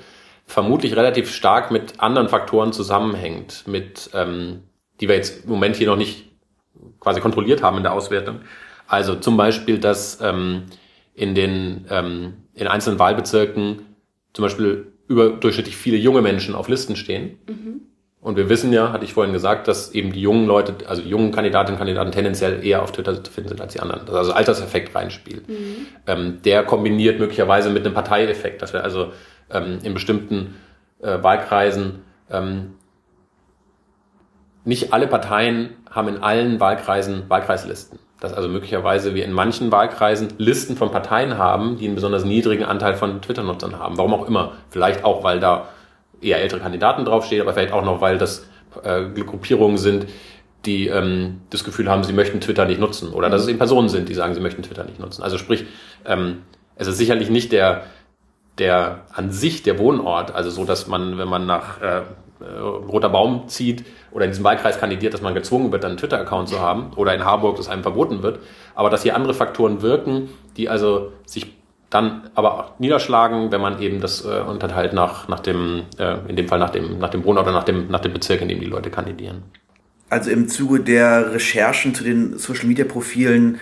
vermutlich 0.50 0.96
relativ 0.96 1.32
stark 1.32 1.70
mit 1.70 2.00
anderen 2.00 2.28
Faktoren 2.28 2.74
zusammenhängt, 2.74 3.66
mit, 3.68 4.10
ähm, 4.16 4.64
die 5.00 5.08
wir 5.08 5.16
jetzt 5.16 5.46
im 5.46 5.52
Moment 5.52 5.76
hier 5.76 5.86
noch 5.86 5.96
nicht 5.96 6.26
quasi 7.00 7.22
kontrolliert 7.22 7.62
haben 7.62 7.78
in 7.78 7.84
der 7.84 7.94
Auswertung. 7.94 8.40
Also 8.88 9.14
zum 9.14 9.38
Beispiel, 9.38 9.78
dass 9.78 10.20
ähm, 10.22 10.64
in 11.14 11.36
den 11.36 11.86
ähm, 11.92 12.34
in 12.56 12.66
einzelnen 12.66 12.98
Wahlbezirken 12.98 13.86
zum 14.34 14.44
Beispiel 14.44 14.92
überdurchschnittlich 15.08 15.78
viele 15.78 15.98
junge 15.98 16.24
Menschen 16.24 16.56
auf 16.56 16.68
Listen 16.68 16.96
stehen. 16.96 17.38
Und 18.20 18.36
wir 18.36 18.50
wissen 18.50 18.74
ja, 18.74 18.92
hatte 18.92 19.06
ich 19.06 19.14
vorhin 19.14 19.34
gesagt, 19.34 19.68
dass 19.68 19.94
eben 19.94 20.12
die 20.12 20.22
jungen 20.22 20.48
Leute, 20.48 20.88
also 20.88 21.04
die 21.04 21.10
jungen 21.10 21.32
Kandidatinnen 21.32 21.76
und 21.76 21.80
Kandidaten 21.80 22.12
tendenziell 22.12 22.66
eher 22.66 22.82
auf 22.82 22.92
Twitter 22.92 23.24
zu 23.24 23.32
finden 23.32 23.50
sind 23.50 23.62
als 23.62 23.74
die 23.74 23.80
anderen. 23.80 24.06
Dass 24.08 24.16
also 24.16 24.34
Alterseffekt 24.34 24.96
reinspielt. 24.96 25.44
Ähm, 26.08 26.40
der 26.44 26.64
kombiniert 26.64 27.20
möglicherweise 27.20 27.70
mit 27.70 27.86
einem 27.86 27.94
Parteieffekt, 27.94 28.62
dass 28.64 28.74
wir 28.74 28.84
also 28.84 29.14
ähm, 29.52 29.80
in 29.84 29.94
bestimmten 29.94 30.56
äh, 31.02 31.22
Wahlkreisen 31.22 32.04
ähm, 32.30 32.76
nicht 34.66 34.94
alle 34.94 35.08
Parteien 35.08 35.72
haben 35.90 36.08
in 36.10 36.18
allen 36.18 36.60
Wahlkreisen 36.60 37.30
Wahlkreislisten. 37.30 38.00
Dass 38.20 38.34
also 38.34 38.50
möglicherweise 38.50 39.16
wir 39.16 39.24
in 39.24 39.32
manchen 39.32 39.72
Wahlkreisen 39.72 40.34
Listen 40.38 40.76
von 40.76 40.92
Parteien 40.92 41.38
haben, 41.38 41.78
die 41.78 41.86
einen 41.86 41.96
besonders 41.96 42.26
niedrigen 42.26 42.66
Anteil 42.66 42.96
von 42.96 43.22
Twitter-Nutzern 43.22 43.80
haben. 43.80 43.98
Warum 43.98 44.14
auch 44.14 44.28
immer. 44.28 44.54
Vielleicht 44.70 45.06
auch, 45.06 45.24
weil 45.24 45.40
da 45.40 45.70
eher 46.22 46.42
ältere 46.42 46.60
Kandidaten 46.60 47.06
draufstehen, 47.06 47.42
aber 47.42 47.54
vielleicht 47.54 47.72
auch 47.72 47.84
noch, 47.84 48.02
weil 48.02 48.18
das 48.18 48.46
äh, 48.84 49.06
Gruppierungen 49.06 49.78
sind, 49.78 50.08
die 50.66 50.88
ähm, 50.88 51.42
das 51.50 51.64
Gefühl 51.64 51.90
haben, 51.90 52.04
sie 52.04 52.12
möchten 52.12 52.42
Twitter 52.42 52.66
nicht 52.66 52.82
nutzen. 52.82 53.14
Oder 53.14 53.30
dass 53.30 53.44
es 53.44 53.48
eben 53.48 53.58
Personen 53.58 53.88
sind, 53.88 54.10
die 54.10 54.14
sagen, 54.14 54.34
sie 54.34 54.42
möchten 54.42 54.64
Twitter 54.64 54.84
nicht 54.84 55.00
nutzen. 55.00 55.24
Also 55.24 55.38
sprich, 55.38 55.66
ähm, 56.06 56.40
es 56.76 56.88
ist 56.88 56.98
sicherlich 56.98 57.30
nicht 57.30 57.54
der, 57.54 57.86
der 58.60 59.02
an 59.14 59.32
sich 59.32 59.64
der 59.64 59.80
Wohnort, 59.80 60.34
also 60.36 60.50
so, 60.50 60.66
dass 60.66 60.88
man, 60.88 61.18
wenn 61.18 61.28
man 61.28 61.46
nach 61.46 61.82
äh, 61.82 62.02
äh, 62.42 62.58
Roter 62.60 63.10
Baum 63.10 63.48
zieht 63.48 63.84
oder 64.12 64.26
in 64.26 64.32
diesem 64.32 64.46
Wahlkreis 64.46 64.80
kandidiert, 64.80 65.14
dass 65.14 65.22
man 65.22 65.34
gezwungen 65.34 65.72
wird, 65.72 65.84
einen 65.84 65.98
Twitter-Account 65.98 66.48
zu 66.50 66.60
haben 66.60 66.92
oder 66.96 67.14
in 67.14 67.26
Harburg, 67.26 67.58
dass 67.58 67.68
einem 67.68 67.84
verboten 67.84 68.24
wird, 68.24 68.40
aber 68.76 68.90
dass 68.90 69.04
hier 69.04 69.16
andere 69.16 69.34
Faktoren 69.34 69.82
wirken, 69.82 70.30
die 70.56 70.70
also 70.70 71.12
sich 71.26 71.54
dann 71.90 72.30
aber 72.36 72.54
auch 72.54 72.80
niederschlagen, 72.80 73.52
wenn 73.52 73.62
man 73.62 73.82
eben 73.82 74.00
das 74.00 74.24
äh, 74.24 74.42
unterteilt 74.42 74.94
nach, 74.94 75.28
nach 75.28 75.40
dem, 75.40 75.84
äh, 75.98 76.18
in 76.28 76.36
dem 76.36 76.48
Fall 76.48 76.60
nach 76.60 76.70
dem, 76.70 77.00
nach 77.00 77.10
dem 77.10 77.26
Wohnort 77.26 77.48
oder 77.48 77.56
nach 77.56 77.64
dem, 77.64 77.90
nach 77.90 78.00
dem 78.00 78.14
Bezirk, 78.14 78.42
in 78.42 78.48
dem 78.48 78.60
die 78.60 78.68
Leute 78.68 78.90
kandidieren. 78.90 79.44
Also 80.10 80.32
im 80.32 80.48
Zuge 80.48 80.80
der 80.80 81.34
Recherchen 81.34 81.94
zu 81.94 82.04
den 82.04 82.38
Social 82.38 82.68
Media 82.68 82.86
Profilen 82.86 83.60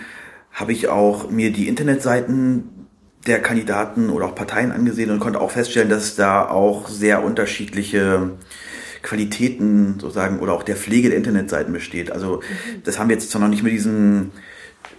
habe 0.52 0.72
ich 0.72 0.88
auch 0.88 1.30
mir 1.30 1.52
die 1.52 1.68
Internetseiten 1.68 2.77
der 3.26 3.42
Kandidaten 3.42 4.10
oder 4.10 4.26
auch 4.26 4.34
Parteien 4.34 4.72
angesehen 4.72 5.10
und 5.10 5.20
konnte 5.20 5.40
auch 5.40 5.50
feststellen, 5.50 5.88
dass 5.88 6.16
da 6.16 6.48
auch 6.48 6.88
sehr 6.88 7.22
unterschiedliche 7.24 8.30
Qualitäten 9.02 9.98
sozusagen 10.00 10.40
oder 10.40 10.52
auch 10.52 10.62
der 10.62 10.76
Pflege 10.76 11.08
der 11.08 11.18
Internetseiten 11.18 11.72
besteht. 11.72 12.10
Also 12.10 12.42
das 12.84 12.98
haben 12.98 13.08
wir 13.08 13.16
jetzt 13.16 13.30
zwar 13.30 13.40
noch 13.40 13.48
nicht 13.48 13.62
mit 13.62 13.72
diesen 13.72 14.32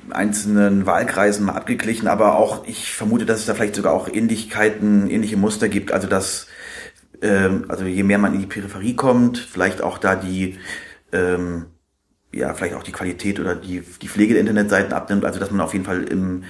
einzelnen 0.10 0.86
Wahlkreisen 0.86 1.46
mal 1.46 1.54
abgeglichen, 1.54 2.08
aber 2.08 2.38
auch 2.38 2.66
ich 2.68 2.94
vermute, 2.94 3.26
dass 3.26 3.40
es 3.40 3.46
da 3.46 3.54
vielleicht 3.54 3.76
sogar 3.76 3.94
auch 3.94 4.08
Ähnlichkeiten, 4.08 5.10
ähnliche 5.10 5.38
Muster 5.38 5.70
gibt. 5.70 5.92
Also 5.92 6.08
dass 6.08 6.48
ähm, 7.22 7.66
also 7.68 7.86
je 7.86 8.04
mehr 8.04 8.18
man 8.18 8.34
in 8.34 8.42
die 8.42 8.48
Peripherie 8.48 8.96
kommt, 8.96 9.38
vielleicht 9.38 9.82
auch 9.82 9.98
da 9.98 10.16
die 10.16 10.58
ähm, 11.12 11.66
ja 12.32 12.54
vielleicht 12.54 12.76
auch 12.76 12.84
die 12.84 12.92
Qualität 12.92 13.40
oder 13.40 13.56
die 13.56 13.84
die 14.02 14.08
Pflege 14.08 14.34
der 14.34 14.42
Internetseiten 14.42 14.94
abnimmt. 14.94 15.26
Also 15.26 15.40
dass 15.40 15.52
man 15.52 15.62
auf 15.62 15.74
jeden 15.74 15.86
Fall 15.86 16.04
im 16.04 16.44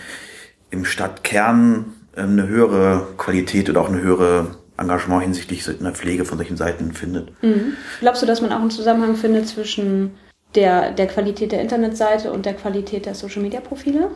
im 0.71 0.86
Stadtkern 0.86 1.93
ähm, 2.15 2.32
eine 2.32 2.47
höhere 2.47 3.08
Qualität 3.17 3.69
oder 3.69 3.82
auch 3.82 3.89
eine 3.89 4.01
höhere 4.01 4.55
Engagement 4.77 5.23
hinsichtlich 5.23 5.67
einer 5.67 5.91
Pflege 5.91 6.23
von 6.25 6.38
solchen 6.38 6.55
Seiten 6.55 6.93
findet. 6.93 7.34
Glaubst 7.99 8.21
du, 8.21 8.25
dass 8.25 8.41
man 8.41 8.53
auch 8.53 8.62
einen 8.62 8.71
Zusammenhang 8.71 9.17
findet 9.17 9.45
zwischen 9.47 10.12
der, 10.55 10.91
der 10.91 11.08
Qualität 11.08 11.51
der 11.51 11.62
Internetseite 11.62 12.32
und 12.32 12.45
der 12.45 12.53
Qualität 12.53 13.05
der 13.05 13.13
Social-Media-Profile? 13.13 14.12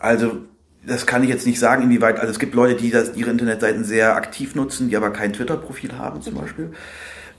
Also 0.00 0.38
das 0.86 1.06
kann 1.06 1.22
ich 1.22 1.28
jetzt 1.28 1.46
nicht 1.46 1.58
sagen, 1.58 1.82
inwieweit. 1.82 2.18
Also 2.18 2.32
es 2.32 2.38
gibt 2.38 2.54
Leute, 2.54 2.74
die 2.74 2.90
das, 2.90 3.16
ihre 3.16 3.30
Internetseiten 3.30 3.84
sehr 3.84 4.16
aktiv 4.16 4.54
nutzen, 4.54 4.88
die 4.88 4.96
aber 4.96 5.10
kein 5.10 5.32
Twitter-Profil 5.32 5.96
haben 5.96 6.22
zum 6.22 6.34
Beispiel. 6.34 6.72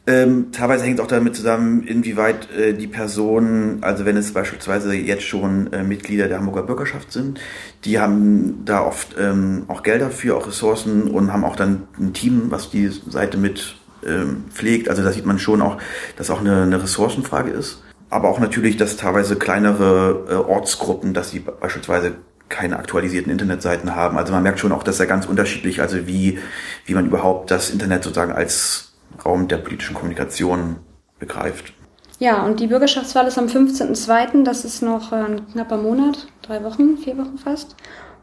Ähm, 0.10 0.52
teilweise 0.52 0.86
hängt 0.86 0.98
es 0.98 1.06
auch 1.06 1.10
damit 1.10 1.36
zusammen, 1.36 1.84
inwieweit 1.84 2.50
äh, 2.52 2.74
die 2.74 2.88
Personen, 2.88 3.84
also 3.84 4.06
wenn 4.06 4.18
es 4.18 4.34
beispielsweise 4.34 4.96
jetzt 4.96 5.22
schon 5.22 5.72
äh, 5.72 5.84
Mitglieder 5.84 6.28
der 6.28 6.40
Hamburger 6.40 6.64
Bürgerschaft 6.64 7.12
sind, 7.12 7.40
die 7.86 8.00
haben 8.00 8.66
da 8.66 8.82
oft 8.82 9.16
ähm, 9.20 9.66
auch 9.68 9.84
Geld 9.84 10.02
dafür, 10.02 10.36
auch 10.36 10.48
Ressourcen 10.48 11.04
und 11.12 11.32
haben 11.32 11.46
auch 11.46 11.56
dann 11.56 11.84
ein 12.00 12.14
Team, 12.14 12.46
was 12.50 12.72
die 12.72 12.88
Seite 12.88 13.38
mit 13.38 13.76
ähm, 14.04 14.46
pflegt. 14.50 14.90
Also 14.90 15.04
da 15.04 15.12
sieht 15.12 15.28
man 15.28 15.38
schon 15.38 15.62
auch, 15.62 15.78
dass 16.18 16.32
auch 16.32 16.40
eine, 16.40 16.64
eine 16.64 16.82
Ressourcenfrage 16.82 17.52
ist. 17.52 17.84
Aber 18.10 18.30
auch 18.30 18.40
natürlich, 18.40 18.78
dass 18.78 18.98
teilweise 18.98 19.36
kleinere 19.36 20.26
äh, 20.28 20.34
Ortsgruppen, 20.34 21.14
dass 21.14 21.30
sie 21.30 21.42
beispielsweise 21.42 22.14
keine 22.48 22.80
aktualisierten 22.80 23.32
Internetseiten 23.32 23.96
haben. 23.96 24.18
Also 24.18 24.34
man 24.34 24.42
merkt 24.42 24.60
schon 24.60 24.72
auch, 24.72 24.82
dass 24.82 25.00
er 25.00 25.06
ganz 25.06 25.28
unterschiedlich, 25.28 25.82
also 25.82 26.08
wie, 26.08 26.40
wie 26.88 26.96
man 26.96 27.06
überhaupt 27.06 27.52
das 27.52 27.70
Internet 27.70 28.04
sozusagen 28.04 28.32
als 28.32 28.89
Raum 29.26 29.48
der 29.48 29.58
politischen 29.58 29.96
Kommunikation 29.96 30.78
begreift. 31.20 31.74
Ja, 32.20 32.46
und 32.46 32.60
die 32.60 32.68
Bürgerschaftswahl 32.68 33.28
ist 33.28 33.38
am 33.38 33.46
15.02., 33.46 34.44
das 34.44 34.66
ist 34.66 34.82
noch 34.82 35.12
ein 35.12 35.48
knapper 35.52 35.78
Monat, 35.78 36.28
drei 36.42 36.64
Wochen, 36.64 36.98
vier 36.98 37.18
Wochen 37.18 37.38
fast. 37.38 37.76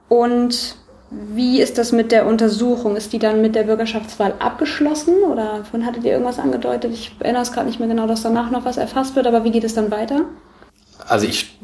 Und 0.08 0.76
wie 1.10 1.60
ist 1.60 1.78
das 1.78 1.92
mit 1.92 2.12
der 2.12 2.26
Untersuchung? 2.26 2.96
Ist 2.96 3.12
die 3.12 3.18
dann 3.18 3.40
mit 3.40 3.54
der 3.54 3.62
Bürgerschaftswahl 3.62 4.34
abgeschlossen 4.38 5.22
oder 5.30 5.64
von 5.64 5.86
hattet 5.86 6.04
ihr 6.04 6.12
irgendwas 6.12 6.38
angedeutet? 6.38 6.92
Ich 6.92 7.12
erinnere 7.20 7.42
es 7.42 7.52
gerade 7.52 7.66
nicht 7.66 7.78
mehr 7.78 7.88
genau, 7.88 8.06
dass 8.06 8.22
danach 8.22 8.50
noch 8.50 8.64
was 8.64 8.76
erfasst 8.76 9.16
wird, 9.16 9.26
aber 9.26 9.44
wie 9.44 9.50
geht 9.50 9.64
es 9.64 9.74
dann 9.74 9.90
weiter? 9.90 10.24
Also 11.06 11.26
ich 11.26 11.58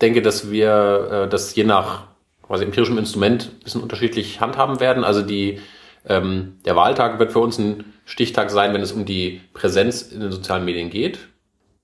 denke, 0.00 0.22
dass 0.22 0.50
wir 0.50 1.24
äh, 1.26 1.28
das 1.28 1.54
je 1.54 1.64
nach 1.64 2.08
quasi 2.42 2.64
empirischem 2.64 2.98
Instrument 2.98 3.52
ein 3.52 3.64
bisschen 3.64 3.82
unterschiedlich 3.82 4.40
handhaben 4.40 4.80
werden. 4.80 5.04
Also 5.04 5.22
die, 5.22 5.60
ähm, 6.08 6.58
der 6.64 6.76
Wahltag 6.76 7.18
wird 7.18 7.32
für 7.32 7.40
uns 7.40 7.58
ein 7.58 7.84
Stichtag 8.04 8.50
sein, 8.50 8.72
wenn 8.72 8.82
es 8.82 8.92
um 8.92 9.04
die 9.04 9.40
Präsenz 9.52 10.02
in 10.02 10.20
den 10.20 10.32
sozialen 10.32 10.64
Medien 10.64 10.90
geht. 10.90 11.28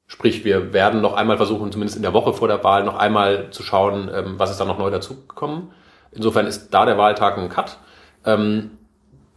Sprich, 0.06 0.44
wir 0.44 0.72
werden 0.72 1.00
noch 1.00 1.14
einmal 1.14 1.36
versuchen, 1.36 1.72
zumindest 1.72 1.96
in 1.96 2.02
der 2.02 2.12
Woche 2.12 2.34
vor 2.34 2.48
der 2.48 2.62
Wahl, 2.62 2.84
noch 2.84 2.96
einmal 2.96 3.50
zu 3.50 3.62
schauen, 3.62 4.10
ähm, 4.14 4.34
was 4.38 4.50
ist 4.50 4.58
da 4.58 4.64
noch 4.64 4.78
neu 4.78 4.90
dazugekommen. 4.90 5.72
Insofern 6.12 6.46
ist 6.46 6.70
da 6.70 6.86
der 6.86 6.98
Wahltag 6.98 7.38
ein 7.38 7.48
Cut. 7.48 7.78
Ähm, 8.24 8.70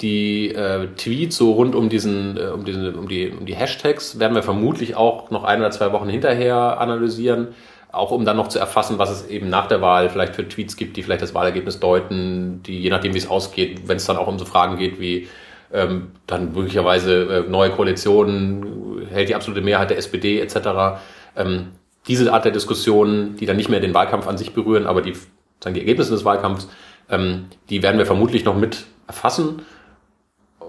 die 0.01 0.49
äh, 0.53 0.87
Tweets 0.95 1.37
so 1.37 1.53
rund 1.53 1.73
um 1.73 1.89
diesen, 1.89 2.37
äh, 2.37 2.47
um 2.47 2.65
diesen, 2.65 2.95
um 2.95 3.07
die, 3.07 3.29
um 3.29 3.45
die 3.45 3.55
Hashtags 3.55 4.19
werden 4.19 4.35
wir 4.35 4.43
vermutlich 4.43 4.95
auch 4.95 5.31
noch 5.31 5.43
ein 5.43 5.59
oder 5.59 5.71
zwei 5.71 5.91
Wochen 5.91 6.09
hinterher 6.09 6.79
analysieren, 6.79 7.49
auch 7.97 8.11
um 8.11 8.25
dann 8.25 8.37
noch 8.37 8.47
zu 8.47 8.59
erfassen, 8.59 8.97
was 8.97 9.09
es 9.09 9.27
eben 9.27 9.49
nach 9.49 9.67
der 9.67 9.81
Wahl 9.81 10.09
vielleicht 10.09 10.35
für 10.35 10.47
Tweets 10.47 10.77
gibt, 10.77 10.97
die 10.97 11.03
vielleicht 11.03 11.21
das 11.21 11.33
Wahlergebnis 11.33 11.79
deuten, 11.79 12.61
die 12.63 12.79
je 12.79 12.89
nachdem, 12.89 13.13
wie 13.13 13.17
es 13.17 13.29
ausgeht, 13.29 13.87
wenn 13.87 13.97
es 13.97 14.05
dann 14.05 14.17
auch 14.17 14.27
um 14.27 14.39
so 14.39 14.45
Fragen 14.45 14.77
geht 14.77 14.99
wie 14.99 15.27
ähm, 15.73 16.11
dann 16.27 16.53
möglicherweise 16.53 17.45
äh, 17.45 17.49
neue 17.49 17.71
Koalitionen, 17.71 19.05
hält 19.09 19.29
die 19.29 19.35
absolute 19.35 19.61
Mehrheit 19.61 19.89
der 19.89 19.97
SPD 19.97 20.39
etc. 20.39 20.99
Ähm, 21.35 21.73
diese 22.07 22.31
Art 22.31 22.45
der 22.45 22.51
Diskussionen, 22.51 23.35
die 23.35 23.45
dann 23.45 23.57
nicht 23.57 23.69
mehr 23.69 23.79
den 23.79 23.93
Wahlkampf 23.93 24.27
an 24.27 24.37
sich 24.37 24.53
berühren, 24.53 24.87
aber 24.87 25.01
die, 25.01 25.13
sagen 25.61 25.73
die 25.73 25.81
Ergebnisse 25.81 26.11
des 26.11 26.23
Wahlkampfs, 26.23 26.69
ähm, 27.09 27.47
die 27.69 27.83
werden 27.83 27.97
wir 27.97 28.05
vermutlich 28.05 28.45
noch 28.45 28.55
mit 28.55 28.85
erfassen 29.07 29.61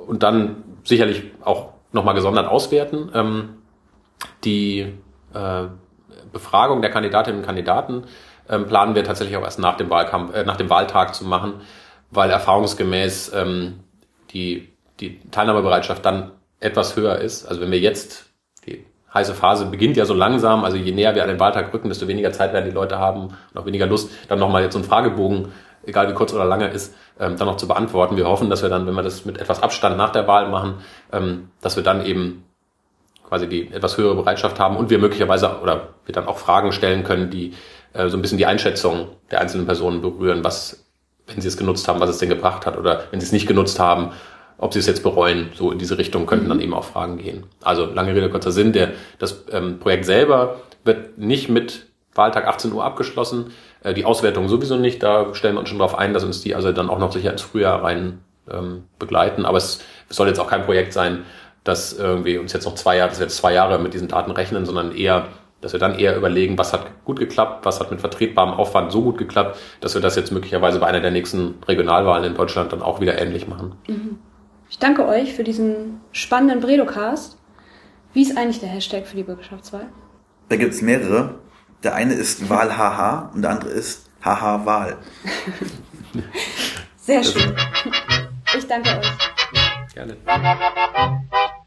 und 0.07 0.23
dann 0.23 0.57
sicherlich 0.85 1.23
auch 1.45 1.71
nochmal 1.93 2.15
gesondert 2.15 2.49
auswerten. 2.49 3.11
Ähm, 3.15 3.49
die 4.45 4.93
äh, 5.35 5.65
Befragung 6.33 6.83
der 6.83 6.91
Kandidatinnen 6.91 7.41
und 7.41 7.47
Kandidaten 7.47 8.05
ähm, 8.49 8.67
planen 8.67 8.95
wir 8.95 9.05
tatsächlich 9.05 9.37
auch 9.37 9.43
erst 9.43 9.59
nach 9.59 9.77
dem 9.77 9.91
Wahlkampf, 9.91 10.35
äh, 10.35 10.45
nach 10.45 10.57
dem 10.57 10.71
Wahltag 10.71 11.15
zu 11.15 11.25
machen, 11.25 11.55
weil 12.11 12.31
erfahrungsgemäß 12.31 13.33
ähm, 13.35 13.81
die, 14.31 14.73
die 15.01 15.21
Teilnahmebereitschaft 15.31 16.05
dann 16.05 16.33
etwas 16.61 16.97
höher 16.97 17.17
ist. 17.19 17.47
Also 17.47 17.61
wenn 17.61 17.71
wir 17.71 17.81
jetzt, 17.81 18.27
die 18.67 18.85
heiße 19.13 19.35
Phase 19.35 19.67
beginnt 19.67 19.97
ja 19.97 20.05
so 20.05 20.15
langsam, 20.15 20.65
also 20.65 20.77
je 20.77 20.93
näher 20.93 21.15
wir 21.15 21.23
an 21.23 21.29
den 21.29 21.41
Wahltag 21.41 21.73
rücken, 21.73 21.89
desto 21.89 22.09
weniger 22.09 22.33
Zeit 22.33 22.53
werden 22.53 22.65
die 22.65 22.75
Leute 22.75 22.99
haben 22.99 23.29
und 23.53 23.61
auch 23.61 23.67
weniger 23.67 23.87
Lust, 23.87 24.11
dann 24.29 24.39
nochmal 24.39 24.63
jetzt 24.63 24.73
so 24.73 24.79
einen 24.79 24.89
Fragebogen 24.89 25.53
egal 25.89 26.09
wie 26.09 26.15
kurz 26.15 26.33
oder 26.33 26.45
lange 26.45 26.69
ist, 26.69 26.95
ähm, 27.19 27.37
dann 27.37 27.47
noch 27.47 27.57
zu 27.57 27.67
beantworten. 27.67 28.17
Wir 28.17 28.27
hoffen, 28.27 28.51
dass 28.51 28.63
wir 28.63 28.69
dann, 28.69 28.87
wenn 28.87 28.95
wir 28.95 29.03
das 29.03 29.25
mit 29.25 29.41
etwas 29.41 29.63
Abstand 29.63 29.97
nach 29.97 30.11
der 30.11 30.27
Wahl 30.27 30.49
machen, 30.49 30.75
ähm, 31.13 31.51
dass 31.61 31.77
wir 31.77 31.83
dann 31.83 32.05
eben 32.05 32.45
quasi 33.29 33.47
die 33.47 33.71
etwas 33.73 33.97
höhere 33.99 34.15
Bereitschaft 34.15 34.59
haben 34.59 34.77
und 34.77 34.91
wir 34.91 34.99
möglicherweise 34.99 35.61
oder 35.63 35.89
wir 36.07 36.15
dann 36.15 36.27
auch 36.27 36.39
Fragen 36.39 36.73
stellen 36.73 37.05
können, 37.05 37.31
die 37.31 37.55
äh, 37.93 38.09
so 38.09 38.17
ein 38.17 38.23
bisschen 38.23 38.39
die 38.39 38.47
Einschätzung 38.47 39.09
der 39.31 39.41
einzelnen 39.41 39.67
Personen 39.67 40.01
berühren, 40.01 40.43
was, 40.45 40.85
wenn 41.27 41.41
sie 41.41 41.49
es 41.49 41.57
genutzt 41.57 41.87
haben, 41.89 42.01
was 42.01 42.11
es 42.11 42.19
denn 42.19 42.29
gebracht 42.29 42.65
hat 42.67 42.79
oder 42.79 43.05
wenn 43.11 43.21
sie 43.21 43.27
es 43.27 43.33
nicht 43.33 43.47
genutzt 43.47 43.79
haben, 43.79 44.13
ob 44.57 44.73
sie 44.73 44.79
es 44.79 44.87
jetzt 44.87 45.03
bereuen. 45.03 45.51
So 45.55 45.71
in 45.71 45.79
diese 45.79 45.99
Richtung 45.99 46.27
könnten 46.27 46.49
dann 46.49 46.61
eben 46.61 46.75
auch 46.75 46.85
Fragen 46.85 47.19
gehen. 47.19 47.45
Also 47.63 47.85
lange 47.85 48.15
Rede, 48.15 48.31
kurzer 48.31 48.51
Sinn, 48.51 48.73
der, 48.73 48.93
das 49.19 49.45
ähm, 49.53 49.79
Projekt 49.79 50.07
selber 50.07 50.61
wird 50.85 51.19
nicht 51.19 51.49
mit 51.49 51.87
Wahltag 52.15 52.47
18 52.47 52.73
Uhr 52.73 52.85
abgeschlossen. 52.85 53.53
Äh, 53.83 53.95
die 53.95 54.05
Auswertung 54.05 54.49
sowieso 54.49 54.77
nicht. 54.77 55.03
Da 55.03 55.35
stellen 55.35 55.55
wir 55.55 55.61
uns 55.61 55.69
schon 55.69 55.79
darauf 55.79 55.97
ein, 55.97 56.15
dass 56.15 56.25
uns 56.25 56.41
die 56.41 56.55
also 56.55 56.73
dann 56.73 56.91
auch 56.91 56.99
noch 56.99 57.13
sicher 57.13 57.31
ins 57.31 57.43
Frühjahr 57.43 57.85
rein 57.85 58.21
ähm, 58.51 58.85
begleiten. 58.99 59.45
Aber 59.45 59.59
es, 59.59 59.81
es 60.09 60.17
soll 60.17 60.29
jetzt 60.29 60.41
auch 60.41 60.49
kein 60.49 60.65
Projekt 60.65 60.93
sein, 60.93 61.25
dass 61.65 61.93
irgendwie 61.93 62.39
uns 62.39 62.53
jetzt 62.53 62.65
noch 62.65 62.75
zwei 62.75 62.97
Jahre, 62.97 63.11
dass 63.11 63.19
wir 63.19 63.27
jetzt 63.27 63.37
zwei 63.37 63.53
Jahre 63.53 63.79
mit 63.79 63.95
diesen 63.95 64.09
Daten 64.09 64.31
rechnen, 64.31 64.65
sondern 64.65 64.95
eher, 64.95 65.29
dass 65.61 65.73
wir 65.73 65.81
dann 65.81 65.99
eher 65.99 66.17
überlegen, 66.17 66.57
was 66.57 66.73
hat 66.73 66.87
gut 67.05 67.19
geklappt, 67.19 67.65
was 67.65 67.81
hat 67.81 67.91
mit 67.91 68.01
vertretbarem 68.01 68.55
Aufwand 68.55 68.93
so 68.93 69.03
gut 69.03 69.19
geklappt, 69.19 69.59
dass 69.81 69.95
wir 69.95 70.01
das 70.01 70.17
jetzt 70.17 70.33
möglicherweise 70.33 70.79
bei 70.79 70.87
einer 70.87 71.01
der 71.01 71.11
nächsten 71.11 71.57
Regionalwahlen 71.67 72.25
in 72.25 72.35
Deutschland 72.35 72.73
dann 72.73 72.83
auch 72.83 73.01
wieder 73.01 73.21
ähnlich 73.21 73.49
machen. 73.49 73.75
Mhm. 73.87 74.19
Ich 74.71 74.79
danke 74.79 75.07
euch 75.07 75.35
für 75.35 75.45
diesen 75.45 76.01
spannenden 76.13 76.61
Bredocast. 76.61 77.39
Wie 78.13 78.23
ist 78.23 78.37
eigentlich 78.37 78.61
der 78.61 78.69
Hashtag 78.69 79.07
für 79.07 79.17
die 79.17 79.23
Bürgerschaftswahl? 79.23 79.87
Da 80.49 80.57
gibt 80.57 80.75
es 80.75 80.83
mehrere. 80.83 81.37
Der 81.83 81.95
eine 81.95 82.15
ist 82.15 82.51
WahlHH 82.51 83.31
und 83.35 83.43
der 83.43 83.53
andere 83.53 83.71
ist 83.71 84.11
HH-Wahl. 84.23 84.97
Sehr 86.97 87.23
schön. 87.23 87.55
Ich 88.57 88.67
danke 88.67 88.91
euch. 88.91 89.95
Gerne. 89.95 90.17